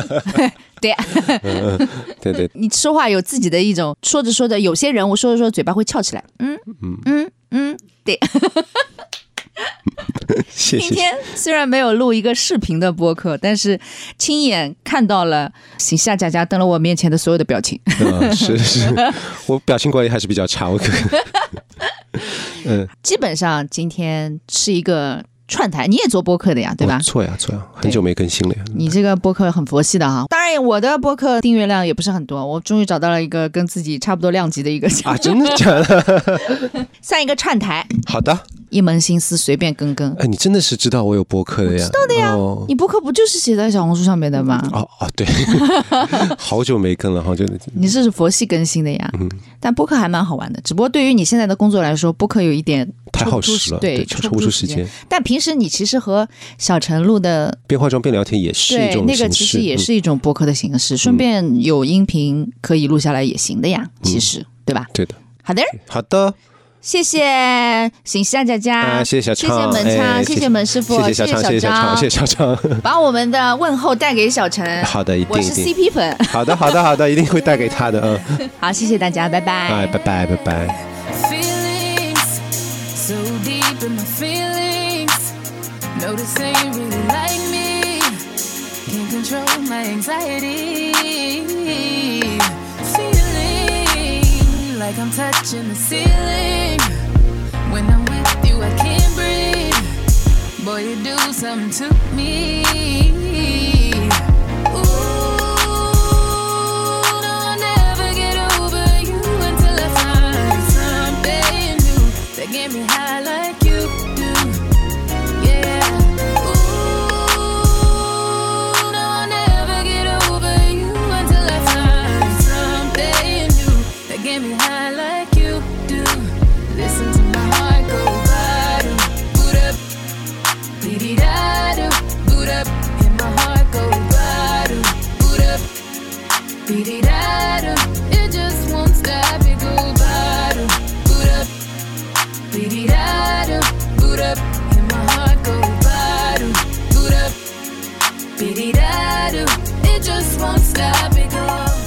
[0.79, 0.95] 对，
[2.21, 8.17] 对 对，你说话有自己的一种，说着说着，有些人我说着说着嘴巴会翘起来，嗯嗯嗯嗯，对。
[10.49, 10.87] 谢谢。
[10.87, 13.79] 今天虽然没有录一个视频的播客，但是
[14.17, 17.79] 亲眼看到了行夏佳佳登了我面前的所有的表情。
[17.99, 18.93] 嗯，是 是，
[19.47, 22.87] 我表情管理还是比较差，我可能。
[23.01, 27.03] 基本上今天是一个串台，你也做播客的呀，对吧哦？
[27.03, 28.63] 错呀错呀，很久没更新了呀。
[28.75, 30.25] 你这个播客很佛系的哈。
[30.29, 36.87] 当然，我的播客订阅量也不是很多，我终于找到了一个跟自己差不多量级的一个啊，真的假的？
[37.01, 38.37] 算一个串台，好的，
[38.69, 40.11] 一门心思随便更更。
[40.13, 41.85] 哎，你真的是知道我有播客的呀？
[41.85, 42.33] 知道的呀。
[42.35, 44.61] 哦你播客不就是写在小红书上面的吗？
[44.71, 45.25] 哦哦，对，
[46.37, 47.45] 好久没更了，好久。
[47.73, 49.09] 你这是佛系更新的呀。
[49.19, 49.29] 嗯
[49.61, 54.87] 但播客还蛮好玩的，只不过对于你现在的工作来说，播客有一点太耗时了，对，抽抽不出时间。。
[55.09, 56.27] 但平时你其实和
[56.57, 64.85] 小陈录的，边化妆边聊天也是一对种那个其实也是一种播客的形式，顺便有音频可以录下来也行的呀，其实对吧？
[64.93, 65.13] 对的。
[65.43, 66.33] 好的，好的，
[66.81, 72.57] 谢谢醒夏佳佳，啊，谢谢小谢畅，谢门昌，哎谢谢门师傅，谢谢小畅，谢谢小畅，张，谢谢小畅。
[72.81, 74.83] 把我们的问候带给小陈。
[74.85, 75.89] 好的，一我是定一定。
[75.89, 78.17] CP 粉，好的，好的，好的，一定会带给他的。
[78.39, 79.53] 嗯，好，谢谢大家，拜拜。
[79.53, 80.67] 哎，拜拜，拜拜。
[81.29, 82.39] feelings
[82.95, 85.33] so deep in my feelings
[85.99, 87.99] notice they really like me
[88.87, 90.93] can't control my anxiety
[92.93, 94.21] feeling
[94.79, 96.68] like i'm touching the ceiling
[100.65, 102.63] boy you do something to me.
[104.67, 104.81] Ooh,
[107.21, 107.55] no,
[112.89, 113.08] I'll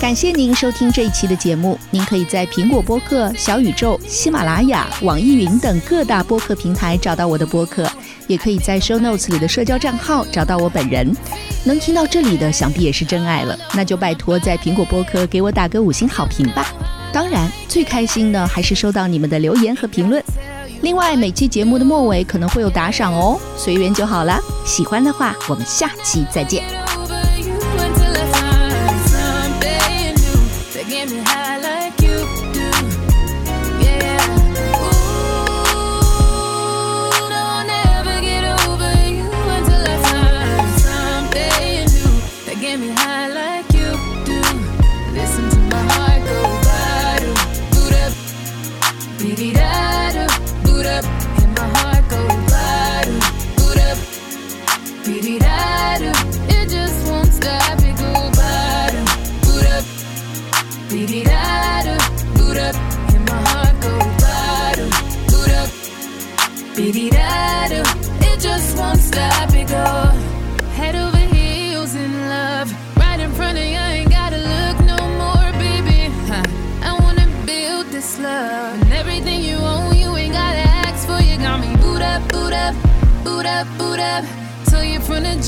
[0.00, 1.78] 感谢您收听这一期的节目。
[1.90, 7.88] 您可以在苹果播客、小宇宙、喜马拉雅、网易云等各大播客平台找到我的播客，
[8.26, 11.14] 也可以在 Show Notes 里的社交账号找到我本人。
[11.64, 16.66] 能听到这里的，想必也是真爱了，那就拜托在苹果播客给我打个五星好评吧。
[17.12, 20.22] 当然，最开心的还是收到你们的留言和评论。
[20.80, 24.40] 另外，每期节目的末尾可能会有打赏哦，随缘就好了。
[24.66, 26.64] 喜欢的话，我们下期再见。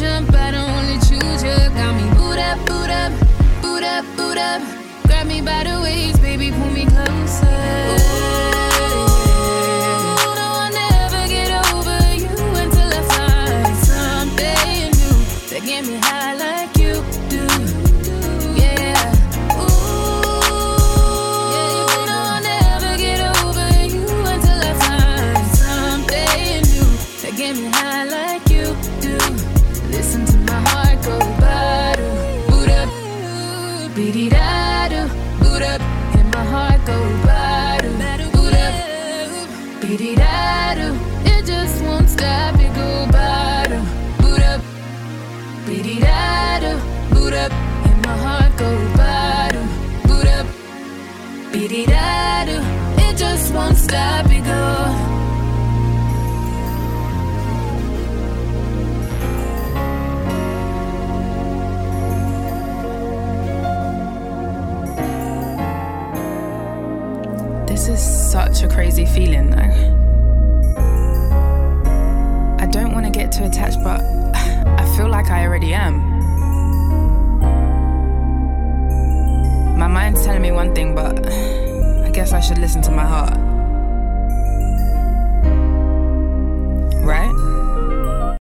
[0.05, 1.57] Jump, I don't only choose you.
[1.81, 3.13] Got me boot up, boot up,
[3.63, 4.61] boot up, boot up.
[5.07, 6.85] Grab me by the waist, baby, pull me
[82.65, 83.44] listen to my heart.